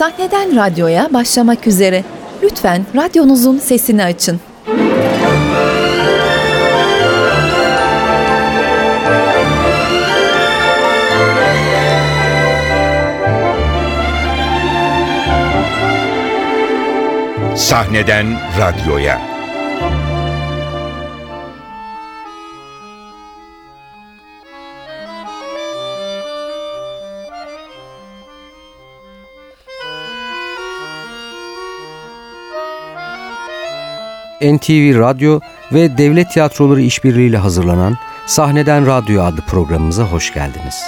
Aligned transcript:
Sahneden 0.00 0.56
radyoya 0.56 1.08
başlamak 1.12 1.66
üzere. 1.66 2.04
Lütfen 2.42 2.86
radyonuzun 2.94 3.58
sesini 3.58 4.04
açın. 4.04 4.40
Sahneden 17.56 18.26
radyoya. 18.58 19.29
NTV 34.42 34.98
Radyo 34.98 35.40
ve 35.72 35.98
Devlet 35.98 36.30
Tiyatroları 36.30 36.80
işbirliğiyle 36.80 37.36
hazırlanan 37.38 37.96
Sahneden 38.26 38.86
Radyo 38.86 39.22
adlı 39.22 39.40
programımıza 39.42 40.02
hoş 40.02 40.34
geldiniz. 40.34 40.82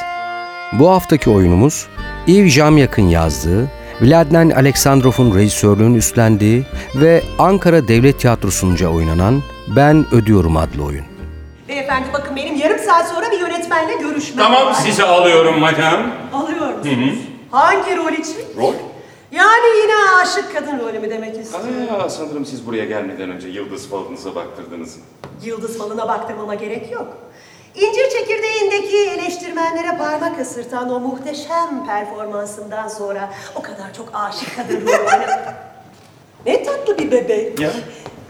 Bu 0.72 0.90
haftaki 0.90 1.30
oyunumuz 1.30 1.86
Yves 2.26 2.52
Jamyak'ın 2.52 3.02
yazdığı, 3.08 3.70
Vladlen 4.00 4.50
Aleksandrov'un 4.50 5.38
rejisörlüğünü 5.38 5.98
üstlendiği 5.98 6.62
ve 6.94 7.22
Ankara 7.38 7.88
Devlet 7.88 8.20
Tiyatrosu'nca 8.20 8.88
oynanan 8.88 9.42
Ben 9.76 10.06
Ödüyorum 10.12 10.56
adlı 10.56 10.84
oyun. 10.84 11.04
Beyefendi 11.68 12.06
bakın 12.12 12.36
benim 12.36 12.56
yarım 12.56 12.78
saat 12.78 13.08
sonra 13.08 13.30
bir 13.30 13.40
yönetmenle 13.40 13.94
görüşmem 13.94 14.44
Tamam 14.44 14.66
var. 14.66 14.74
sizi 14.74 15.02
alıyorum 15.04 15.60
madam. 15.60 16.00
Alıyor 16.32 16.78
musunuz? 16.78 17.18
Hangi 17.50 17.96
rol 17.96 18.12
için? 18.12 18.36
Rol? 18.56 18.72
Yani 19.32 19.78
yine 19.82 19.92
aşık 20.22 20.52
kadın 20.54 20.78
rolü 20.78 20.98
mü 20.98 21.10
demek 21.10 21.38
istiyor? 21.38 22.00
Aa, 22.00 22.08
sanırım 22.10 22.46
siz 22.46 22.66
buraya 22.66 22.84
gelmeden 22.84 23.30
önce 23.30 23.48
yıldız 23.48 23.88
falınıza 23.88 24.34
baktırdınız. 24.34 24.96
Yıldız 25.44 25.78
falına 25.78 26.08
baktırmama 26.08 26.54
gerek 26.54 26.90
yok. 26.92 27.06
İncir 27.74 28.10
çekirdeğindeki 28.10 28.96
eleştirmenlere 28.96 29.96
parmak 29.98 30.40
ısırtan 30.40 30.90
o 30.90 31.00
muhteşem 31.00 31.86
performansımdan 31.86 32.88
sonra 32.88 33.30
o 33.54 33.62
kadar 33.62 33.94
çok 33.96 34.08
aşık 34.14 34.56
kadın 34.56 34.80
rolü. 34.80 34.92
Ne 36.46 36.62
tatlı 36.64 36.98
bir 36.98 37.10
bebek. 37.10 37.60
Ya? 37.60 37.70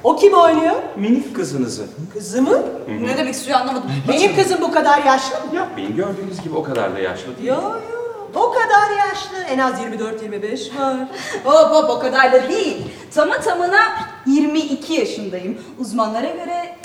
O 0.04 0.16
kim 0.16 0.32
oynuyor? 0.34 0.74
Minik 0.96 1.36
kızınızı. 1.36 1.86
Kızımı? 2.12 2.62
Ne 3.00 3.16
demek 3.18 3.34
istiyor 3.34 3.60
anlamadım. 3.60 3.90
Benim 4.08 4.36
kızım 4.36 4.60
bu 4.60 4.72
kadar 4.72 5.04
yaşlı 5.04 5.34
mı? 5.36 5.56
Yapmayın 5.56 5.96
gördüğünüz 5.96 6.40
gibi 6.42 6.56
o 6.56 6.62
kadar 6.62 6.94
da 6.96 6.98
yaşlı 6.98 7.36
değil. 7.36 7.48
Yo 7.48 7.54
yo. 7.54 8.01
Kadar 8.72 8.90
yaşlı. 9.08 9.36
En 9.50 9.58
az 9.58 9.74
24-25 9.80 10.78
var. 10.80 10.96
Hop 11.44 11.70
hop 11.74 11.90
o 11.90 11.98
kadar 11.98 12.32
da 12.32 12.48
değil. 12.48 12.76
Tamı 13.14 13.40
tamına 13.40 13.80
22 14.26 14.92
yaşındayım. 14.92 15.58
Uzmanlara 15.78 16.26
göre 16.30 16.76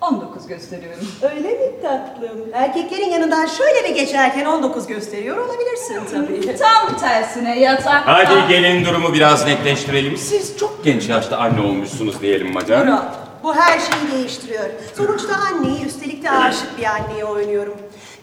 19 0.00 0.46
gösteriyorum. 0.46 1.08
Öyle 1.22 1.48
mi 1.48 1.82
tatlım? 1.82 2.40
Erkeklerin 2.52 3.10
yanından 3.10 3.46
şöyle 3.46 3.88
bir 3.88 3.94
geçerken 3.94 4.44
19 4.46 4.86
gösteriyor 4.86 5.36
olabilirsin 5.36 6.00
tabii. 6.12 6.56
Tam 6.58 6.96
tersine 6.96 7.60
yatakta. 7.60 8.02
Hadi 8.14 8.48
gelin 8.48 8.84
durumu 8.84 9.12
biraz 9.14 9.46
netleştirelim. 9.46 10.16
Siz 10.16 10.58
çok 10.58 10.84
genç 10.84 11.08
yaşta 11.08 11.36
anne 11.38 11.60
olmuşsunuz 11.60 12.20
diyelim 12.22 12.52
madam. 12.52 12.86
Murat, 12.86 13.16
bu 13.42 13.54
her 13.54 13.78
şeyi 13.78 14.12
değiştiriyor. 14.12 14.64
Sonuçta 14.96 15.34
anneyi, 15.34 15.84
üstelik 15.86 16.24
de 16.24 16.30
aşık 16.30 16.78
bir 16.78 16.84
anneye 16.84 17.24
oynuyorum. 17.24 17.74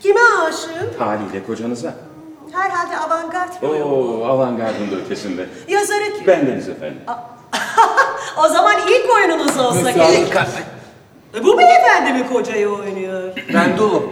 Kime 0.03 0.19
aşığım? 0.47 0.89
Haliyle 0.99 1.45
kocanıza. 1.47 1.93
Herhalde 2.53 2.98
avantgard 2.98 3.62
bir 3.62 3.67
oyun. 3.67 3.81
Oo, 3.81 4.26
avantgardın 4.26 4.92
da 4.92 4.95
ötesinde. 5.06 5.45
Yazarı 5.67 6.03
kim? 6.17 6.28
Bendeniz 6.28 6.70
efendim. 6.70 6.98
o 8.46 8.47
zaman 8.47 8.75
ilk 8.88 9.13
oyununuz 9.16 9.58
olsa 9.59 9.91
gerek. 9.91 10.34
E, 11.36 11.44
Bu 11.44 11.57
beyefendi 11.57 12.13
mi 12.13 12.28
kocayı 12.34 12.69
oynuyor? 12.69 13.34
Ben 13.53 13.78
dulum. 13.78 14.03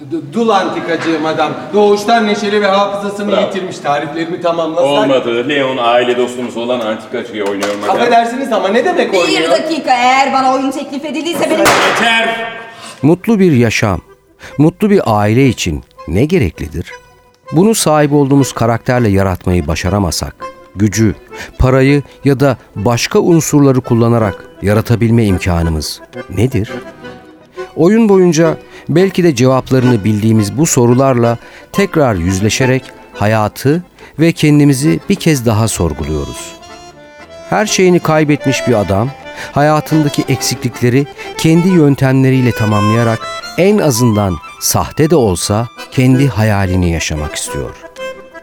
D- 0.00 0.32
Dul 0.32 0.48
antikacıyım 0.48 1.26
adam. 1.26 1.52
Doğuştan 1.74 2.26
neşeli 2.26 2.62
ve 2.62 2.66
hafızasını 2.66 3.32
Bravo. 3.32 3.40
yitirmiş. 3.40 3.78
Tariflerimi 3.78 4.40
tamamlasak. 4.40 4.84
Olmadı. 4.90 5.48
Leon 5.48 5.76
aile 5.76 6.16
dostumuz 6.16 6.56
olan 6.56 6.80
antikacıyı 6.80 7.44
oynuyor 7.44 7.74
madam. 7.80 7.96
Affedersiniz 7.96 8.52
ama 8.52 8.68
ne 8.68 8.84
demek 8.84 9.12
Bir 9.12 9.18
oynuyor? 9.18 9.50
dakika 9.50 9.90
eğer 9.94 10.32
bana 10.32 10.54
oyun 10.54 10.70
teklif 10.70 11.04
edildiyse 11.04 11.50
benim... 11.50 11.58
Yeter. 11.60 12.52
Mutlu 13.02 13.38
bir 13.38 13.52
yaşam, 13.52 14.00
mutlu 14.58 14.90
bir 14.90 15.00
aile 15.06 15.46
için 15.48 15.84
ne 16.08 16.24
gereklidir? 16.24 16.92
Bunu 17.52 17.74
sahip 17.74 18.12
olduğumuz 18.12 18.52
karakterle 18.52 19.08
yaratmayı 19.08 19.66
başaramasak, 19.66 20.34
gücü, 20.76 21.14
parayı 21.58 22.02
ya 22.24 22.40
da 22.40 22.56
başka 22.76 23.18
unsurları 23.18 23.80
kullanarak 23.80 24.44
yaratabilme 24.62 25.24
imkanımız 25.24 26.00
nedir? 26.36 26.72
Oyun 27.76 28.08
boyunca 28.08 28.58
belki 28.88 29.24
de 29.24 29.34
cevaplarını 29.34 30.04
bildiğimiz 30.04 30.58
bu 30.58 30.66
sorularla 30.66 31.38
tekrar 31.72 32.14
yüzleşerek 32.14 32.84
hayatı 33.14 33.82
ve 34.18 34.32
kendimizi 34.32 35.00
bir 35.08 35.14
kez 35.14 35.46
daha 35.46 35.68
sorguluyoruz. 35.68 36.52
Her 37.50 37.66
şeyini 37.66 38.00
kaybetmiş 38.00 38.68
bir 38.68 38.74
adam, 38.74 39.10
hayatındaki 39.52 40.24
eksiklikleri 40.28 41.06
kendi 41.38 41.68
yöntemleriyle 41.68 42.52
tamamlayarak 42.52 43.18
en 43.58 43.78
azından 43.78 44.36
sahte 44.66 45.10
de 45.10 45.16
olsa 45.16 45.68
kendi 45.90 46.28
hayalini 46.28 46.90
yaşamak 46.90 47.34
istiyor. 47.34 47.70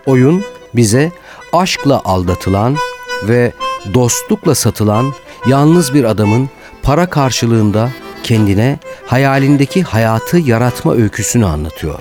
Oyun 0.06 0.44
bize 0.73 1.11
aşkla 1.53 2.01
aldatılan 2.06 2.75
ve 3.23 3.51
dostlukla 3.94 4.56
satılan 4.56 5.13
yalnız 5.47 5.94
bir 5.94 6.03
adamın 6.03 6.50
para 6.84 7.09
karşılığında 7.09 7.89
kendine 8.23 8.79
hayalindeki 9.06 9.84
hayatı 9.84 10.38
yaratma 10.38 10.94
öyküsünü 10.94 11.45
anlatıyor. 11.45 12.00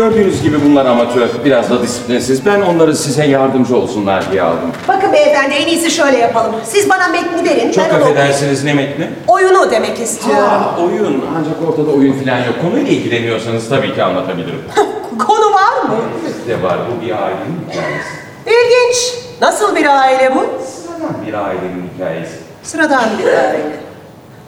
Gördüğünüz 0.00 0.42
gibi 0.42 0.64
bunlar 0.64 0.86
amatör, 0.86 1.28
biraz 1.44 1.70
da 1.70 1.82
disiplinsiz. 1.82 2.46
Ben 2.46 2.60
onları 2.60 2.96
size 2.96 3.24
yardımcı 3.26 3.76
olsunlar 3.76 4.32
diye 4.32 4.42
aldım. 4.42 4.72
Bakın 4.88 5.12
beyefendi 5.12 5.54
en 5.54 5.66
iyisi 5.66 5.90
şöyle 5.90 6.18
yapalım. 6.18 6.54
Siz 6.64 6.90
bana 6.90 7.08
metni 7.08 7.44
verin. 7.50 7.72
Çok 7.72 7.84
ben 7.84 7.94
onu 7.94 8.04
affedersiniz 8.04 8.64
ne 8.64 8.74
metni? 8.74 9.10
Oyunu 9.26 9.70
demek 9.70 10.00
istiyorum. 10.00 10.44
Aa, 10.44 10.80
oyun. 10.82 11.24
Ancak 11.38 11.68
ortada 11.70 11.90
oyun 11.96 12.12
falan 12.24 12.38
yok. 12.38 12.54
Konuyla 12.62 12.92
ilgileniyorsanız 12.92 13.68
tabii 13.68 13.94
ki 13.94 14.02
anlatabilirim. 14.02 14.62
Konu 15.26 15.54
var 15.54 15.82
mı? 15.88 15.96
Size 16.38 16.62
var 16.62 16.78
bu 16.90 17.06
bir 17.06 17.10
ailenin 17.10 17.60
hikayesi. 17.70 18.08
İlginç. 18.46 19.14
Nasıl 19.40 19.76
bir 19.76 19.86
aile 20.00 20.34
bu? 20.34 20.44
Sıradan 20.64 21.26
bir 21.26 21.34
ailenin 21.34 21.90
hikayesi. 21.94 22.34
Sıradan 22.62 23.04
bir 23.18 23.26
aile. 23.26 23.76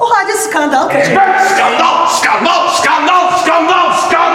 O 0.01 0.05
halde 0.11 0.33
skandal 0.33 0.89
kaçır. 0.89 1.13
Skandal, 1.13 2.07
skandal, 2.09 2.69
skandal, 2.69 3.31
skandal, 3.43 3.93
skandal! 3.93 4.28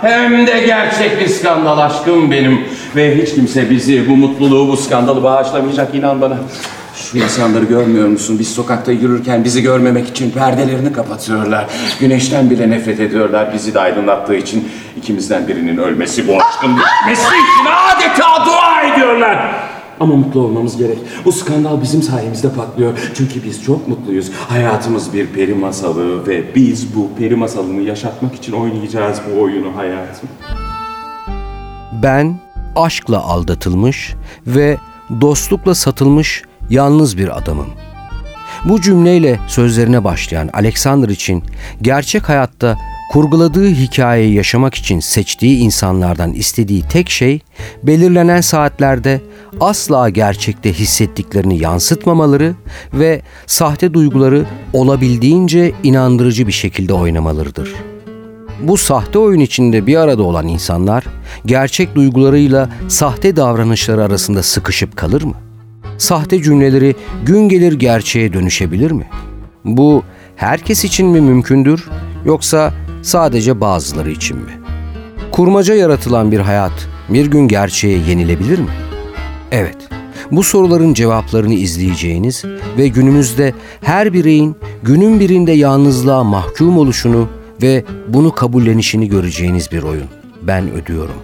Hem 0.00 0.46
de 0.46 0.62
gerçek 0.66 1.20
bir 1.20 1.28
skandal 1.28 1.78
aşkım 1.78 2.30
benim. 2.30 2.60
Ve 2.96 3.22
hiç 3.22 3.34
kimse 3.34 3.70
bizi, 3.70 4.08
bu 4.08 4.16
mutluluğu, 4.16 4.68
bu 4.68 4.76
skandalı 4.76 5.22
bağışlamayacak 5.22 5.94
inan 5.94 6.20
bana. 6.20 6.36
Şu 6.94 7.18
insanları 7.18 7.64
görmüyor 7.64 8.08
musun? 8.08 8.36
Biz 8.38 8.54
sokakta 8.54 8.92
yürürken 8.92 9.44
bizi 9.44 9.62
görmemek 9.62 10.08
için 10.08 10.30
perdelerini 10.30 10.92
kapatıyorlar. 10.92 11.66
Güneşten 12.00 12.50
bile 12.50 12.70
nefret 12.70 13.00
ediyorlar 13.00 13.50
bizi 13.54 13.74
de 13.74 13.80
aydınlattığı 13.80 14.34
için. 14.34 14.68
ikimizden 14.96 15.48
birinin 15.48 15.78
ölmesi 15.78 16.28
bu 16.28 16.32
aşkın 16.42 16.76
bitmesi 16.76 17.22
için 17.22 17.66
adeta 17.66 18.46
dua 18.46 18.82
ediyorlar. 18.82 19.69
Ama 20.00 20.16
mutlu 20.16 20.40
olmamız 20.40 20.76
gerek. 20.76 20.98
Bu 21.24 21.32
skandal 21.32 21.82
bizim 21.82 22.02
sayemizde 22.02 22.52
patlıyor. 22.52 22.98
Çünkü 23.14 23.44
biz 23.44 23.62
çok 23.62 23.88
mutluyuz. 23.88 24.30
Hayatımız 24.48 25.12
bir 25.12 25.26
peri 25.26 25.54
masalı 25.54 26.26
ve 26.26 26.54
biz 26.54 26.96
bu 26.96 27.08
peri 27.18 27.36
masalını 27.36 27.82
yaşatmak 27.82 28.34
için 28.34 28.52
oynayacağız 28.52 29.20
bu 29.30 29.40
oyunu 29.42 29.76
hayatım. 29.76 30.28
Ben 32.02 32.40
aşkla 32.76 33.24
aldatılmış 33.24 34.14
ve 34.46 34.76
dostlukla 35.20 35.74
satılmış 35.74 36.42
yalnız 36.70 37.18
bir 37.18 37.38
adamım. 37.38 37.66
Bu 38.64 38.80
cümleyle 38.80 39.40
sözlerine 39.48 40.04
başlayan 40.04 40.50
Alexander 40.52 41.08
için 41.08 41.44
gerçek 41.82 42.28
hayatta 42.28 42.76
kurguladığı 43.10 43.68
hikayeyi 43.68 44.34
yaşamak 44.34 44.74
için 44.74 45.00
seçtiği 45.00 45.58
insanlardan 45.58 46.32
istediği 46.32 46.82
tek 46.82 47.10
şey 47.10 47.40
belirlenen 47.82 48.40
saatlerde 48.40 49.20
asla 49.60 50.08
gerçekte 50.08 50.72
hissettiklerini 50.72 51.58
yansıtmamaları 51.58 52.54
ve 52.94 53.22
sahte 53.46 53.94
duyguları 53.94 54.44
olabildiğince 54.72 55.72
inandırıcı 55.82 56.46
bir 56.46 56.52
şekilde 56.52 56.92
oynamalarıdır. 56.92 57.74
Bu 58.60 58.76
sahte 58.76 59.18
oyun 59.18 59.40
içinde 59.40 59.86
bir 59.86 59.96
arada 59.96 60.22
olan 60.22 60.48
insanlar 60.48 61.04
gerçek 61.46 61.94
duygularıyla 61.94 62.68
sahte 62.88 63.36
davranışları 63.36 64.04
arasında 64.04 64.42
sıkışıp 64.42 64.96
kalır 64.96 65.22
mı? 65.22 65.34
Sahte 65.98 66.42
cümleleri 66.42 66.94
gün 67.26 67.48
gelir 67.48 67.72
gerçeğe 67.72 68.32
dönüşebilir 68.32 68.90
mi? 68.90 69.06
Bu 69.64 70.02
herkes 70.36 70.84
için 70.84 71.06
mi 71.06 71.20
mümkündür 71.20 71.88
yoksa 72.24 72.72
sadece 73.02 73.60
bazıları 73.60 74.10
için 74.10 74.36
mi? 74.36 74.60
Kurmaca 75.32 75.74
yaratılan 75.74 76.32
bir 76.32 76.40
hayat 76.40 76.72
bir 77.08 77.26
gün 77.26 77.48
gerçeğe 77.48 77.98
yenilebilir 77.98 78.58
mi? 78.58 78.70
Evet, 79.52 79.76
bu 80.30 80.42
soruların 80.42 80.94
cevaplarını 80.94 81.54
izleyeceğiniz 81.54 82.44
ve 82.78 82.88
günümüzde 82.88 83.54
her 83.80 84.12
bireyin 84.12 84.56
günün 84.82 85.20
birinde 85.20 85.52
yalnızlığa 85.52 86.24
mahkum 86.24 86.78
oluşunu 86.78 87.28
ve 87.62 87.84
bunu 88.08 88.34
kabullenişini 88.34 89.08
göreceğiniz 89.08 89.72
bir 89.72 89.82
oyun. 89.82 90.06
Ben 90.42 90.70
ödüyorum. 90.72 91.14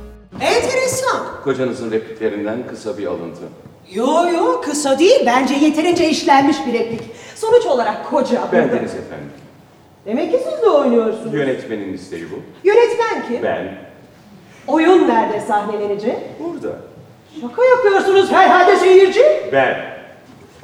Enteresan. 0.40 1.20
Kocanızın 1.44 1.90
repliklerinden 1.90 2.66
kısa 2.70 2.98
bir 2.98 3.06
alıntı. 3.06 3.40
Yo 3.94 4.06
yo 4.34 4.60
kısa 4.64 4.98
değil. 4.98 5.20
Bence 5.26 5.54
yeterince 5.54 6.10
işlenmiş 6.10 6.56
bir 6.66 6.72
replik. 6.72 7.00
Sonuç 7.34 7.66
olarak 7.66 8.10
koca. 8.10 8.48
Bendeniz 8.52 8.94
efendim. 8.94 9.30
Demek 10.06 10.32
ki 10.32 10.40
siz 10.50 10.62
de 10.62 10.68
oynuyorsunuz. 10.70 11.34
Yönetmenin 11.34 11.92
isteği 11.92 12.24
bu. 12.30 12.36
Yönetmen 12.68 13.28
kim? 13.28 13.42
Ben 13.42 13.74
Oyun 14.66 15.08
nerede 15.08 15.40
sahnelenecek? 15.40 16.16
burada. 16.40 16.76
Şaka 17.40 17.64
yapıyorsunuz 17.64 18.32
herhalde 18.32 18.76
seyirci. 18.76 19.22
Ben. 19.52 19.76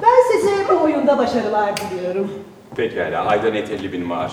Ben 0.01 0.31
size 0.39 0.51
bu 0.69 0.83
oyunda 0.83 1.17
başarılar 1.17 1.71
diliyorum. 1.77 2.31
Pekala. 2.75 3.25
Ayda 3.25 3.49
net 3.49 3.71
50 3.71 3.91
bin 3.93 4.05
maaş. 4.05 4.31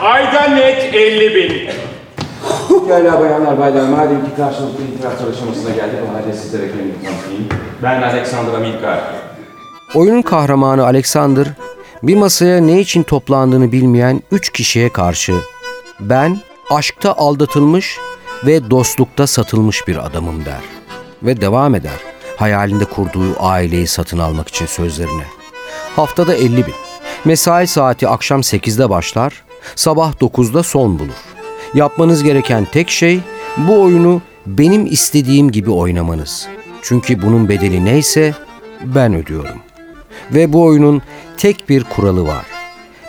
Ayda 0.00 0.42
net 0.48 0.94
50 0.94 1.34
bin. 1.34 1.68
Pekala 2.68 3.20
bayanlar 3.20 3.58
baylar. 3.58 3.88
Madem 3.88 4.24
ki 4.24 4.30
karşılıklı 4.36 4.84
itiraf 4.84 5.18
çalışmasına 5.20 5.70
geldik. 5.74 5.98
O 6.10 6.14
halde 6.14 6.32
sizlere 6.32 6.66
kendimi 6.68 6.92
tanıtayım. 7.04 7.48
Ben 7.82 8.02
Alexandra 8.02 8.58
Milkar. 8.58 9.00
Oyunun 9.94 10.22
kahramanı 10.22 10.84
Alexander, 10.86 11.46
bir 12.02 12.16
masaya 12.16 12.60
ne 12.60 12.80
için 12.80 13.02
toplandığını 13.02 13.72
bilmeyen 13.72 14.22
üç 14.30 14.50
kişiye 14.50 14.88
karşı 14.88 15.34
ben 16.00 16.40
aşkta 16.70 17.14
aldatılmış 17.14 17.98
ve 18.46 18.70
dostlukta 18.70 19.26
satılmış 19.26 19.88
bir 19.88 20.06
adamım 20.06 20.44
der. 20.44 20.60
Ve 21.22 21.40
devam 21.40 21.74
eder 21.74 22.16
hayalinde 22.36 22.84
kurduğu 22.84 23.36
aileyi 23.38 23.86
satın 23.86 24.18
almak 24.18 24.48
için 24.48 24.66
sözlerine. 24.66 25.24
Haftada 25.96 26.34
50 26.34 26.56
bin. 26.56 26.74
Mesai 27.24 27.66
saati 27.66 28.08
akşam 28.08 28.40
8'de 28.40 28.90
başlar, 28.90 29.44
sabah 29.76 30.12
9'da 30.12 30.62
son 30.62 30.98
bulur. 30.98 31.14
Yapmanız 31.74 32.22
gereken 32.22 32.64
tek 32.64 32.90
şey 32.90 33.20
bu 33.56 33.82
oyunu 33.82 34.22
benim 34.46 34.86
istediğim 34.86 35.50
gibi 35.50 35.70
oynamanız. 35.70 36.48
Çünkü 36.82 37.22
bunun 37.22 37.48
bedeli 37.48 37.84
neyse 37.84 38.34
ben 38.84 39.14
ödüyorum. 39.14 39.58
Ve 40.30 40.52
bu 40.52 40.64
oyunun 40.64 41.02
tek 41.36 41.68
bir 41.68 41.84
kuralı 41.84 42.26
var. 42.26 42.44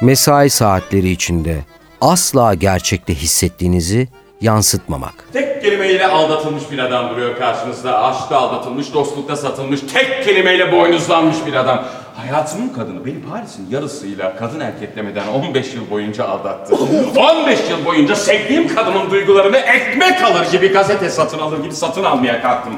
Mesai 0.01 0.49
saatleri 0.49 1.09
içinde 1.09 1.57
asla 2.01 2.53
gerçekte 2.53 3.15
hissettiğinizi 3.15 4.07
yansıtmamak. 4.41 5.13
Tek 5.33 5.61
kelimeyle 5.61 6.07
aldatılmış 6.07 6.63
bir 6.71 6.79
adam 6.79 7.09
duruyor 7.09 7.37
karşınızda. 7.37 8.03
Aşkta 8.03 8.37
aldatılmış, 8.37 8.93
dostlukta 8.93 9.35
satılmış, 9.35 9.79
tek 9.93 10.25
kelimeyle 10.25 10.71
boynuzlanmış 10.71 11.37
bir 11.45 11.53
adam. 11.53 11.85
Hayatımın 12.15 12.69
kadını 12.69 13.05
beni 13.05 13.21
Paris'in 13.21 13.69
yarısıyla 13.69 14.35
kadın 14.35 14.59
erkeklemeden 14.59 15.27
15 15.27 15.73
yıl 15.73 15.89
boyunca 15.89 16.25
aldattı. 16.25 16.75
15 17.15 17.59
yıl 17.69 17.85
boyunca 17.85 18.15
sevdiğim 18.15 18.75
kadının 18.75 19.11
duygularını 19.11 19.57
ekmek 19.57 20.23
alır 20.23 20.51
gibi 20.51 20.67
gazete 20.67 21.09
satın 21.09 21.39
alır 21.39 21.63
gibi 21.63 21.73
satın 21.73 22.03
almaya 22.03 22.41
kalktım. 22.41 22.73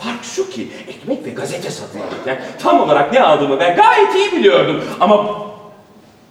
Fark 0.00 0.24
şu 0.24 0.50
ki 0.50 0.68
ekmek 1.06 1.26
ve 1.26 1.30
gazete 1.30 1.70
satın 1.70 2.00
alırken 2.00 2.38
tam 2.62 2.80
olarak 2.80 3.12
ne 3.12 3.20
aldığımı 3.20 3.60
ben 3.60 3.76
gayet 3.76 4.14
iyi 4.14 4.32
biliyordum. 4.32 4.84
Ama 5.00 5.26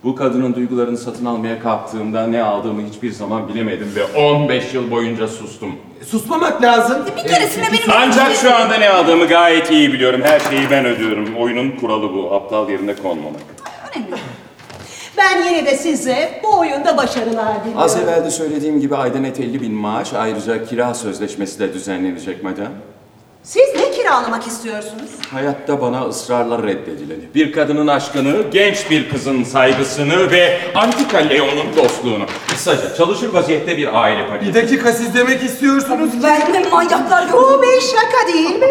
bu 0.04 0.16
kadının 0.16 0.56
duygularını 0.56 0.98
satın 0.98 1.26
almaya 1.26 1.60
kalktığımda 1.60 2.28
ne 2.28 2.44
aldığımı 2.44 2.82
hiçbir 2.90 3.12
zaman 3.12 3.48
bilemedim 3.48 3.92
ve 3.96 4.20
15 4.20 4.74
yıl 4.74 4.92
boyunca 4.92 5.28
sustum. 5.28 5.76
Susmamak 6.08 6.62
lazım. 6.62 6.98
Bir 7.18 7.30
keresinde 7.30 7.66
benim... 7.68 7.98
Ancak 7.98 8.36
şu 8.36 8.56
anda 8.56 8.78
ne 8.78 8.90
aldığımı 8.90 9.26
gayet 9.26 9.72
iyi 9.72 9.94
biliyorum. 9.94 10.22
Her 10.24 10.40
şeyi 10.40 10.72
ben 10.72 10.86
ödüyorum. 10.86 11.36
Oyunun 11.36 11.72
kuralı 11.72 12.14
bu. 12.14 12.34
Aptal 12.34 12.70
yerine 12.70 12.96
konmamak. 12.96 13.42
Ben 15.18 15.44
yine 15.44 15.66
de 15.66 15.78
size 15.78 16.42
bu 16.44 16.60
oyunda 16.60 16.98
başarılar 16.98 17.60
diliyorum. 17.62 17.82
Az 17.82 17.98
evvel 17.98 18.26
de 18.26 18.32
söylediğim 18.32 18.80
gibi 18.80 18.96
ayda 18.96 19.20
net 19.20 19.40
50 19.40 19.62
bin 19.62 19.74
maaş 19.74 20.14
ayrıca 20.14 20.66
kira 20.66 20.94
sözleşmesi 20.94 21.60
de 21.60 21.74
düzenlenecek 21.74 22.44
madem. 22.44 22.72
Siz 23.46 23.64
ne 23.76 23.92
kiralamak 23.92 24.48
istiyorsunuz? 24.48 25.10
Hayatta 25.32 25.82
bana 25.82 26.06
ısrarla 26.08 26.64
reddedileni. 26.64 27.24
Bir 27.36 27.52
kadının 27.52 27.88
aşkını, 27.88 28.36
genç 28.52 28.90
bir 28.92 29.10
kızın 29.10 29.44
saygısını 29.44 30.32
ve 30.32 30.60
antika 30.76 31.18
Leon'un 31.18 31.76
dostluğunu. 31.84 32.26
Kısaca 32.48 32.96
çalışır 32.96 33.34
vaziyette 33.34 33.78
bir 33.78 34.02
aile 34.02 34.24
Bir 34.24 34.30
paketi. 34.30 34.54
dakika 34.54 34.92
siz 34.94 35.16
demek 35.16 35.44
istiyorsunuz 35.44 36.12
ki... 36.12 36.18
Ben 36.24 36.54
de 36.54 36.70
manyaklar 36.70 37.28
Bu 37.34 37.40
gördüm. 37.48 37.62
bir 37.62 37.82
şaka 37.82 38.34
değil 38.34 38.60
mi? 38.60 38.68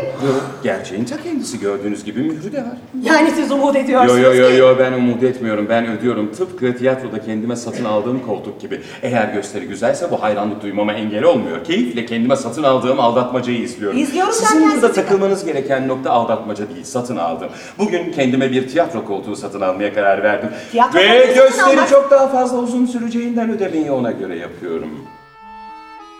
Gerçeğin 0.62 1.04
ta 1.04 1.22
kendisi 1.22 1.60
gördüğünüz 1.60 2.04
gibi 2.04 2.20
mührü 2.20 2.52
de 2.52 2.58
var. 2.58 2.76
Yani 3.02 3.30
siz 3.36 3.52
umut 3.52 3.74
Yo 3.74 3.80
ediyorsunuz 3.80 4.22
yo 4.22 4.34
yo 4.34 4.48
ki... 4.50 4.56
yo 4.56 4.76
ben 4.78 4.92
umut 4.92 5.22
etmiyorum. 5.22 5.66
Ben 5.68 5.86
ödüyorum. 5.98 6.32
Tıpkı 6.32 6.76
tiyatroda 6.76 7.20
kendime 7.22 7.56
satın 7.56 7.84
aldığım 7.84 8.26
koltuk 8.26 8.60
gibi. 8.60 8.80
Eğer 9.02 9.34
gösteri 9.34 9.64
güzelse 9.66 10.10
bu 10.10 10.22
hayranlık 10.22 10.62
duymama 10.62 10.92
engel 10.92 11.22
olmuyor. 11.24 11.64
Keyifle 11.64 12.06
kendime 12.06 12.36
satın 12.36 12.62
aldığım 12.62 13.00
aldatmacayı 13.00 13.58
izliyorum. 13.58 13.98
İzliyorum 13.98 14.32
Sizin 14.64 14.82
burada 14.82 14.92
takılmanız 14.92 15.44
gereken 15.44 15.88
nokta 15.88 16.10
aldatmaca 16.10 16.68
değil, 16.74 16.84
satın 16.84 17.16
aldım. 17.16 17.48
Bugün 17.78 18.12
kendime 18.12 18.50
bir 18.50 18.68
tiyatro 18.68 19.04
koltuğu 19.04 19.36
satın 19.36 19.60
almaya 19.60 19.94
karar 19.94 20.22
verdim. 20.22 20.50
Tiyatro 20.70 20.98
Ve 20.98 21.08
koltuğu 21.08 21.34
satın 21.34 21.44
gösteri 21.44 21.76
almak- 21.80 21.88
çok 21.90 22.10
daha 22.10 22.28
fazla 22.28 22.58
uzun 22.58 22.86
süreceğinden 22.86 23.50
ödemeyi 23.50 23.90
ona 23.90 24.10
göre 24.10 24.38
yapıyorum. 24.38 24.88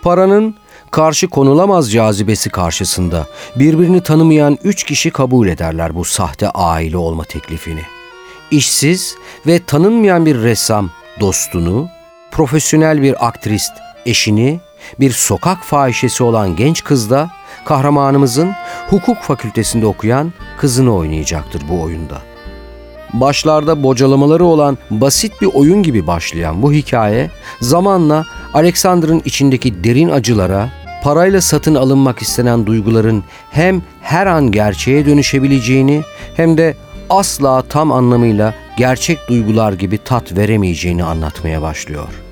Paranın 0.02 0.55
karşı 0.91 1.29
konulamaz 1.29 1.93
cazibesi 1.93 2.50
karşısında 2.50 3.26
birbirini 3.56 4.02
tanımayan 4.02 4.58
üç 4.64 4.85
kişi 4.85 5.11
kabul 5.11 5.49
ederler 5.49 5.94
bu 5.94 6.05
sahte 6.05 6.49
aile 6.49 6.96
olma 6.96 7.25
teklifini. 7.25 7.82
İşsiz 8.50 9.17
ve 9.46 9.61
tanınmayan 9.67 10.26
bir 10.26 10.43
ressam 10.43 10.91
dostunu, 11.20 11.88
profesyonel 12.31 13.02
bir 13.02 13.26
aktrist 13.26 13.73
eşini, 14.06 14.61
bir 15.00 15.10
sokak 15.10 15.64
fahişesi 15.64 16.25
olan 16.25 16.56
genç 16.56 16.84
kız 16.84 17.10
da 17.10 17.31
kahramanımızın 17.64 18.52
hukuk 18.90 19.19
fakültesinde 19.19 19.86
okuyan 19.86 20.32
kızını 20.58 20.94
oynayacaktır 20.94 21.62
bu 21.69 21.82
oyunda. 21.82 22.22
Başlarda 23.12 23.82
bocalamaları 23.82 24.44
olan 24.44 24.78
basit 24.90 25.40
bir 25.40 25.46
oyun 25.54 25.82
gibi 25.82 26.06
başlayan 26.06 26.62
bu 26.62 26.72
hikaye 26.72 27.31
zamanla 27.60 28.25
Alexander'ın 28.54 29.22
içindeki 29.25 29.84
derin 29.84 30.08
acılara, 30.08 30.69
parayla 31.03 31.41
satın 31.41 31.74
alınmak 31.74 32.22
istenen 32.22 32.67
duyguların 32.67 33.24
hem 33.50 33.82
her 34.03 34.26
an 34.26 34.50
gerçeğe 34.50 35.06
dönüşebileceğini 35.06 36.03
hem 36.36 36.58
de 36.58 36.76
asla 37.10 37.62
tam 37.62 37.93
anlamıyla 37.93 38.55
gerçek 38.76 39.19
duygular 39.29 39.72
gibi 39.72 39.98
tat 39.98 40.36
veremeyeceğini 40.36 41.05
anlatmaya 41.05 41.62
başlıyor. 41.62 42.23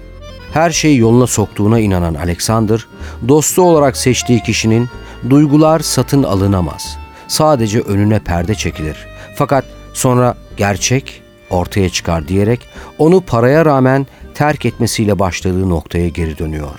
Her 0.53 0.71
şeyi 0.71 0.99
yoluna 0.99 1.27
soktuğuna 1.27 1.81
inanan 1.81 2.15
Alexander, 2.15 2.87
dostu 3.29 3.63
olarak 3.63 3.97
seçtiği 3.97 4.43
kişinin 4.43 4.89
duygular 5.31 5.81
satın 5.81 6.23
alınamaz. 6.23 6.99
Sadece 7.29 7.81
önüne 7.81 8.19
perde 8.19 8.55
çekilir. 8.55 8.97
Fakat 9.37 9.65
sonra 9.93 10.35
gerçek 10.57 11.23
ortaya 11.51 11.89
çıkar 11.89 12.29
diyerek 12.29 12.61
onu 12.99 13.21
paraya 13.21 13.65
rağmen 13.65 14.07
terk 14.35 14.67
etmesiyle 14.67 15.19
başladığı 15.19 15.71
noktaya 15.71 16.09
geri 16.09 16.39
dönüyor. 16.39 16.79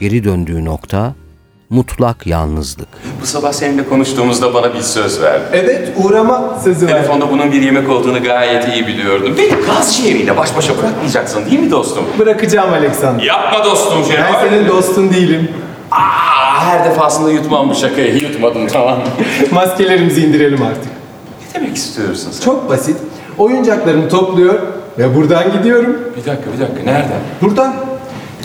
Geri 0.00 0.24
döndüğü 0.24 0.64
nokta 0.64 1.14
mutlak 1.70 2.26
yalnızlık. 2.26 2.88
Bu 3.22 3.26
sabah 3.26 3.52
seninle 3.52 3.88
konuştuğumuzda 3.88 4.54
bana 4.54 4.74
bir 4.74 4.80
söz 4.80 5.22
verdin. 5.22 5.46
Evet 5.52 5.88
uğrama 6.04 6.58
sözü 6.64 6.86
var. 6.86 6.90
Telefonda 6.92 7.30
bunun 7.30 7.52
bir 7.52 7.62
yemek 7.62 7.90
olduğunu 7.90 8.22
gayet 8.22 8.68
iyi 8.74 8.86
biliyordum. 8.86 9.34
Beni 9.38 9.66
gaz 9.66 9.96
şehriyle 9.96 10.36
baş 10.36 10.56
başa 10.56 10.78
bırakmayacaksın 10.78 11.46
değil 11.46 11.60
mi 11.60 11.70
dostum? 11.70 12.04
Bırakacağım 12.18 12.72
Alexander. 12.72 13.24
Yapma 13.24 13.64
dostum 13.64 13.98
Ben 14.10 14.16
Şenol. 14.16 14.40
senin 14.50 14.68
dostun 14.68 15.10
değilim. 15.12 15.48
Aa, 15.90 16.60
her 16.66 16.84
defasında 16.84 17.30
yutmam 17.30 17.70
bu 17.70 17.74
şakayı. 17.74 18.14
Yutmadım 18.22 18.66
tamam. 18.66 18.98
Maskelerimizi 19.52 20.26
indirelim 20.26 20.62
artık. 20.62 20.84
ne 21.54 21.60
demek 21.60 21.76
istiyorsun 21.76 22.30
sen? 22.32 22.44
Çok 22.44 22.70
basit. 22.70 22.96
Oyuncaklarımı 23.38 24.08
topluyor 24.08 24.54
ve 24.98 25.16
buradan 25.16 25.52
gidiyorum. 25.52 25.96
Bir 26.16 26.30
dakika 26.30 26.52
bir 26.56 26.60
dakika 26.60 26.82
nereden? 26.84 27.20
Buradan. 27.42 27.74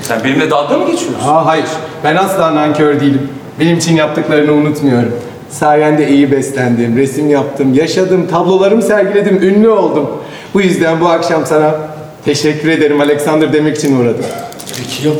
Sen 0.01 0.23
benimle 0.23 0.49
dalga 0.49 0.77
mı 0.77 0.91
geçiyorsun? 0.91 1.27
Aa 1.27 1.45
hayır. 1.45 1.65
Ben 2.03 2.15
asla 2.15 2.55
nankör 2.55 2.99
değilim. 2.99 3.29
Benim 3.59 3.77
için 3.77 3.95
yaptıklarını 3.95 4.51
unutmuyorum. 4.53 5.13
Sayende 5.49 6.09
iyi 6.09 6.31
beslendim, 6.31 6.97
resim 6.97 7.29
yaptım, 7.29 7.73
yaşadım, 7.73 8.27
tablolarımı 8.27 8.81
sergiledim, 8.81 9.39
ünlü 9.43 9.69
oldum. 9.69 10.09
Bu 10.53 10.61
yüzden 10.61 11.01
bu 11.01 11.07
akşam 11.09 11.45
sana 11.45 11.75
teşekkür 12.25 12.69
ederim 12.69 13.01
Alexander 13.01 13.53
demek 13.53 13.77
için 13.77 13.99
uğradım. 13.99 14.25
Peki 14.77 15.07
ya 15.07 15.13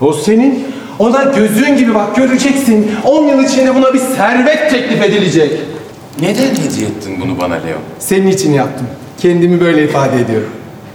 bu? 0.00 0.06
O 0.06 0.12
senin. 0.12 0.64
Ona 0.98 1.22
gözün 1.22 1.76
gibi 1.76 1.94
bak 1.94 2.16
göreceksin. 2.16 2.90
10 3.04 3.24
yıl 3.24 3.44
içinde 3.44 3.74
buna 3.74 3.94
bir 3.94 3.98
servet 3.98 4.70
teklif 4.70 5.02
edilecek. 5.02 5.52
Neden 6.20 6.50
hediye 6.50 6.86
ettin 6.88 7.20
bunu 7.20 7.38
bana 7.40 7.54
Leo? 7.54 7.78
Senin 7.98 8.26
için 8.28 8.52
yaptım. 8.52 8.86
Kendimi 9.18 9.60
böyle 9.60 9.84
ifade 9.84 10.20
ediyorum. 10.20 10.48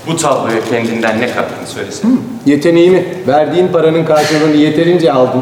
Bu 0.08 0.18
tabloya 0.18 0.66
kendinden 0.70 1.22
ne 1.22 1.32
kattığını 1.32 1.68
söylesene. 1.68 2.12
Yeteneğimi, 2.46 3.06
verdiğin 3.28 3.68
paranın 3.68 4.06
karşılığını 4.06 4.56
yeterince 4.56 5.12
aldım. 5.12 5.42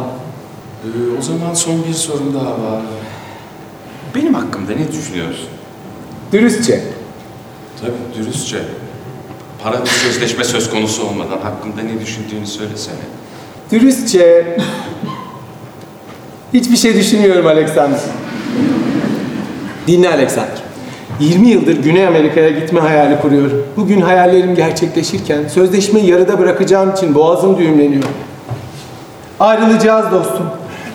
Ee, 0.84 1.18
o 1.20 1.22
zaman 1.22 1.54
son 1.54 1.84
bir 1.90 1.94
sorum 1.94 2.34
daha 2.34 2.52
var. 2.52 2.82
Benim 4.16 4.34
hakkımda 4.34 4.72
ne 4.72 4.92
düşünüyorsun? 4.92 5.48
Dürüstçe. 6.32 6.82
Tabii 7.82 8.24
dürüstçe. 8.24 8.58
Para 9.64 9.82
bir 9.82 9.90
sözleşme 9.90 10.44
söz 10.44 10.70
konusu 10.70 11.08
olmadan 11.08 11.38
hakkımda 11.38 11.82
ne 11.82 12.02
düşündüğünü 12.02 12.48
söylesene. 12.48 12.96
Dürüstçe. 13.72 14.58
Hiçbir 16.54 16.78
şey 16.78 16.96
düşünmüyorum 16.96 17.48
Alexander. 17.48 18.00
Dinle 19.88 20.10
Alexander. 20.10 20.63
20 21.24 21.48
yıldır 21.48 21.84
Güney 21.84 22.08
Amerika'ya 22.08 22.50
gitme 22.50 22.80
hayali 22.80 23.22
kuruyorum. 23.22 23.64
Bugün 23.78 24.02
hayallerim 24.02 24.56
gerçekleşirken 24.56 25.48
sözleşmeyi 25.48 26.10
yarıda 26.10 26.40
bırakacağım 26.40 26.92
için 26.92 27.16
boğazım 27.16 27.58
düğümleniyor. 27.58 28.04
Ayrılacağız 29.40 30.12
dostum. 30.12 30.46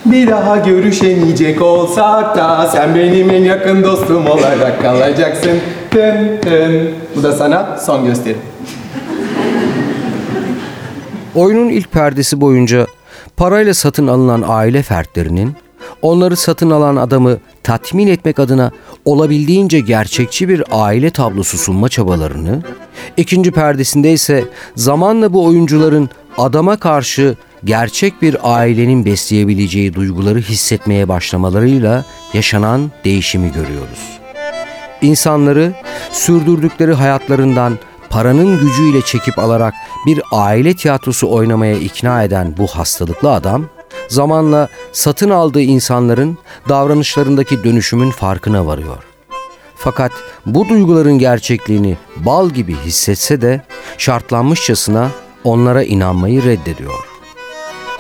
Bir 0.05 0.31
daha 0.31 0.57
görüşemeyecek 0.57 1.63
olsak 1.63 2.37
da 2.37 2.69
sen 2.73 2.95
benim 2.95 3.31
en 3.31 3.45
yakın 3.45 3.83
dostum 3.83 4.27
olarak 4.27 4.83
kalacaksın. 4.83 5.61
Tın 5.91 6.41
tın. 6.43 6.91
Bu 7.17 7.23
da 7.23 7.33
sana 7.33 7.79
son 7.87 8.05
gösterim. 8.05 8.41
Oyunun 11.35 11.69
ilk 11.69 11.93
perdesi 11.93 12.41
boyunca 12.41 12.87
parayla 13.37 13.75
satın 13.75 14.07
alınan 14.07 14.45
aile 14.49 14.83
fertlerinin 14.83 15.57
onları 16.03 16.37
satın 16.37 16.71
alan 16.71 16.97
adamı 16.97 17.39
tatmin 17.63 18.07
etmek 18.07 18.39
adına 18.39 18.71
olabildiğince 19.05 19.81
gerçekçi 19.81 20.49
bir 20.49 20.63
aile 20.71 21.11
tablosu 21.11 21.59
sunma 21.59 21.89
çabalarını, 21.89 22.63
ikinci 23.17 23.51
perdesinde 23.51 24.13
ise 24.13 24.45
zamanla 24.77 25.33
bu 25.33 25.45
oyuncuların 25.45 26.11
adama 26.39 26.77
karşı 26.77 27.37
gerçek 27.65 28.23
bir 28.23 28.37
ailenin 28.43 29.05
besleyebileceği 29.05 29.95
duyguları 29.95 30.39
hissetmeye 30.39 31.09
başlamalarıyla 31.09 32.05
yaşanan 32.33 32.91
değişimi 33.05 33.53
görüyoruz. 33.53 34.19
İnsanları 35.03 35.73
sürdürdükleri 36.13 36.95
hayatlarından 36.95 37.79
paranın 38.11 38.59
gücüyle 38.61 39.03
çekip 39.03 39.39
alarak 39.39 39.75
bir 40.07 40.21
aile 40.33 40.77
tiyatrosu 40.77 41.31
oynamaya 41.31 41.75
ikna 41.75 42.23
eden 42.23 42.55
bu 42.59 42.67
hastalıklı 42.67 43.33
adam, 43.33 43.67
zamanla 44.09 44.69
satın 44.93 45.31
aldığı 45.31 45.61
insanların 45.61 46.39
davranışlarındaki 46.69 47.65
dönüşümün 47.65 48.11
farkına 48.11 48.67
varıyor. 48.67 49.03
Fakat 49.77 50.13
bu 50.47 50.69
duyguların 50.69 51.19
gerçekliğini 51.19 51.97
bal 52.17 52.51
gibi 52.51 52.77
hissetse 52.77 53.41
de 53.41 53.63
şartlanmışçasına 53.99 55.11
onlara 55.45 55.83
inanmayı 55.83 56.45
reddediyor. 56.45 57.05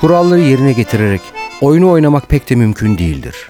Kuralları 0.00 0.40
yerine 0.40 0.72
getirerek 0.72 1.20
oyunu 1.60 1.90
oynamak 1.90 2.28
pek 2.28 2.50
de 2.50 2.54
mümkün 2.54 2.98
değildir. 2.98 3.48